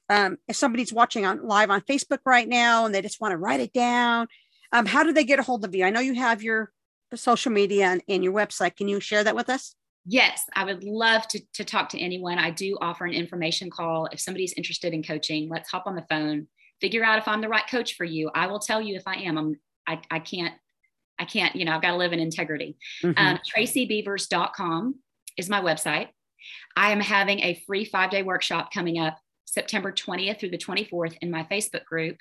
um, 0.09 0.37
if 0.47 0.55
somebody's 0.55 0.93
watching 0.93 1.25
on 1.25 1.47
live 1.47 1.69
on 1.69 1.81
Facebook 1.81 2.19
right 2.25 2.47
now 2.47 2.85
and 2.85 2.93
they 2.93 3.01
just 3.01 3.21
want 3.21 3.31
to 3.31 3.37
write 3.37 3.59
it 3.59 3.73
down, 3.73 4.27
um, 4.71 4.85
how 4.85 5.03
do 5.03 5.13
they 5.13 5.23
get 5.23 5.39
a 5.39 5.43
hold 5.43 5.63
of 5.63 5.73
you? 5.75 5.85
I 5.85 5.89
know 5.89 5.99
you 5.99 6.15
have 6.15 6.43
your 6.43 6.71
social 7.15 7.51
media 7.51 7.85
and, 7.85 8.03
and 8.07 8.23
your 8.23 8.33
website. 8.33 8.75
Can 8.75 8.87
you 8.87 8.99
share 8.99 9.23
that 9.23 9.35
with 9.35 9.49
us? 9.49 9.75
Yes, 10.05 10.43
I 10.53 10.65
would 10.65 10.83
love 10.83 11.27
to, 11.29 11.41
to 11.53 11.63
talk 11.63 11.89
to 11.89 11.99
anyone. 11.99 12.37
I 12.37 12.51
do 12.51 12.77
offer 12.81 13.05
an 13.05 13.13
information 13.13 13.69
call. 13.69 14.07
If 14.07 14.19
somebody's 14.19 14.53
interested 14.53 14.93
in 14.93 15.03
coaching, 15.03 15.47
let's 15.49 15.71
hop 15.71 15.83
on 15.85 15.95
the 15.95 16.05
phone, 16.09 16.47
figure 16.81 17.03
out 17.03 17.19
if 17.19 17.27
I'm 17.27 17.39
the 17.39 17.47
right 17.47 17.63
coach 17.69 17.95
for 17.95 18.03
you. 18.03 18.29
I 18.35 18.47
will 18.47 18.59
tell 18.59 18.81
you 18.81 18.95
if 18.95 19.03
I 19.07 19.15
am. 19.15 19.37
I'm, 19.37 19.55
I, 19.87 20.01
I 20.11 20.19
can't, 20.19 20.53
I 21.17 21.25
can't, 21.25 21.55
you 21.55 21.63
know, 21.63 21.73
I've 21.73 21.81
got 21.81 21.91
to 21.91 21.97
live 21.97 22.11
in 22.11 22.19
integrity. 22.19 22.75
Mhm. 23.01 23.13
Um, 23.15 23.39
TracyBeavers.com 23.55 24.95
is 25.37 25.49
my 25.49 25.61
website. 25.61 26.09
I 26.75 26.91
am 26.91 26.99
having 26.99 27.39
a 27.39 27.61
free 27.65 27.85
five 27.85 28.11
day 28.11 28.23
workshop 28.23 28.73
coming 28.73 28.99
up 28.99 29.17
September 29.45 29.91
20th 29.91 30.39
through 30.39 30.49
the 30.49 30.57
24th 30.57 31.17
in 31.21 31.31
my 31.31 31.43
Facebook 31.43 31.85
group. 31.85 32.17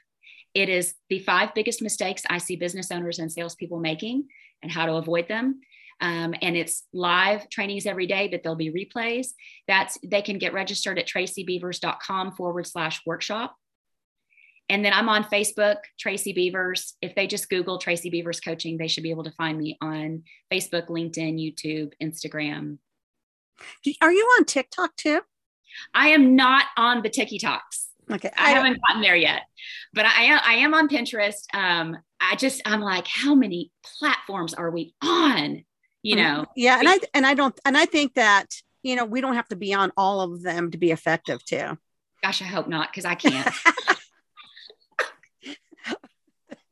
It 0.55 0.69
is 0.69 0.95
the 1.09 1.21
five 1.21 1.55
biggest 1.55 1.81
mistakes 1.81 2.23
I 2.29 2.39
see 2.39 2.57
business 2.57 2.91
owners 2.91 3.19
and 3.19 3.33
salespeople 3.33 3.81
making 3.81 4.29
and 4.63 4.71
how 4.71 4.87
to 4.87 4.95
avoid 4.95 5.29
them. 5.29 5.61
Um, 6.01 6.35
and 6.43 6.57
it's 6.57 6.85
live 6.93 7.49
trainings 7.49 7.87
every 7.87 8.07
day, 8.07 8.29
but 8.29 8.43
there'll 8.43 8.57
be 8.57 8.73
replays. 8.73 9.29
That's 9.69 9.99
they 10.05 10.21
can 10.21 10.39
get 10.39 10.53
registered 10.53 10.99
at 10.99 11.07
tracybeavers.com 11.07 12.33
forward 12.33 12.67
slash 12.67 13.01
workshop. 13.07 13.57
And 14.69 14.85
then 14.85 14.93
I'm 14.93 15.09
on 15.09 15.25
Facebook, 15.25 15.77
Tracy 15.99 16.33
Beavers. 16.33 16.95
If 17.03 17.15
they 17.15 17.27
just 17.27 17.51
Google 17.51 17.79
Tracy 17.79 18.11
Beavers 18.11 18.41
Coaching, 18.41 18.79
they 18.79 18.89
should 18.89 19.03
be 19.03 19.11
able 19.11 19.25
to 19.25 19.33
find 19.33 19.59
me 19.59 19.77
on 19.81 20.25
Facebook, 20.53 20.89
LinkedIn, 20.89 21.39
YouTube, 21.39 21.93
Instagram. 22.03 22.79
Are 24.01 24.13
you 24.13 24.25
on 24.39 24.45
TikTok 24.45 24.97
too? 24.97 25.21
I 25.95 26.09
am 26.09 26.37
not 26.37 26.67
on 26.77 27.03
the 27.03 27.11
TikToks. 27.11 27.87
Okay. 28.11 28.31
I, 28.37 28.51
I 28.51 28.51
haven't 28.51 28.81
gotten 28.87 29.03
there 29.03 29.17
yet, 29.17 29.43
but 29.95 30.05
I 30.05 30.25
am, 30.25 30.41
I 30.45 30.55
am 30.55 30.75
on 30.75 30.89
Pinterest. 30.89 31.45
Um, 31.55 31.97
I 32.21 32.37
just, 32.37 32.61
I'm 32.65 32.81
like, 32.81 33.07
how 33.07 33.35
many 33.35 33.71
platforms 33.99 34.55
are 34.55 34.71
we 34.71 34.95
on? 35.03 35.65
You 36.03 36.17
mm-hmm. 36.17 36.23
know? 36.23 36.47
Yeah. 36.57 36.79
And 36.79 36.89
I, 36.89 36.99
and 37.15 37.27
I 37.27 37.35
don't, 37.35 37.59
and 37.65 37.77
I 37.77 37.87
think 37.87 38.15
that, 38.15 38.47
you 38.83 38.97
know, 38.97 39.05
we 39.05 39.21
don't 39.21 39.35
have 39.35 39.49
to 39.49 39.57
be 39.57 39.73
on 39.73 39.93
all 39.97 40.21
of 40.21 40.43
them 40.43 40.73
to 40.73 40.79
be 40.79 40.91
effective 40.91 41.45
too. 41.45 41.79
Gosh, 42.23 42.43
I 42.43 42.47
hope 42.47 42.69
not, 42.69 42.91
because 42.91 43.05
I 43.05 43.15
can't. 43.15 43.49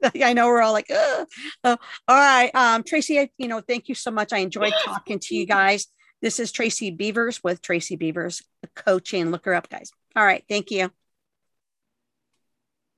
I 0.23 0.33
know 0.33 0.47
we're 0.47 0.63
all 0.63 0.73
like, 0.73 0.91
uh, 0.91 1.25
all 1.65 1.77
right. 2.09 2.51
Um, 2.55 2.83
Tracy, 2.83 3.19
I, 3.19 3.31
you 3.39 3.49
know, 3.49 3.61
thank 3.61 3.89
you 3.89 3.95
so 3.95 4.11
much. 4.11 4.33
I 4.33 4.39
enjoyed 4.39 4.73
talking 4.85 5.19
to 5.21 5.35
you 5.35 5.47
guys. 5.47 5.87
This 6.23 6.39
is 6.39 6.53
Tracy 6.53 6.91
Beavers 6.91 7.43
with 7.43 7.63
Tracy 7.63 7.97
Beavers 7.97 8.43
Coaching. 8.75 9.31
Look 9.31 9.47
her 9.47 9.55
up, 9.55 9.69
guys. 9.71 9.91
All 10.15 10.25
right. 10.25 10.45
Thank 10.49 10.71
you. 10.71 10.91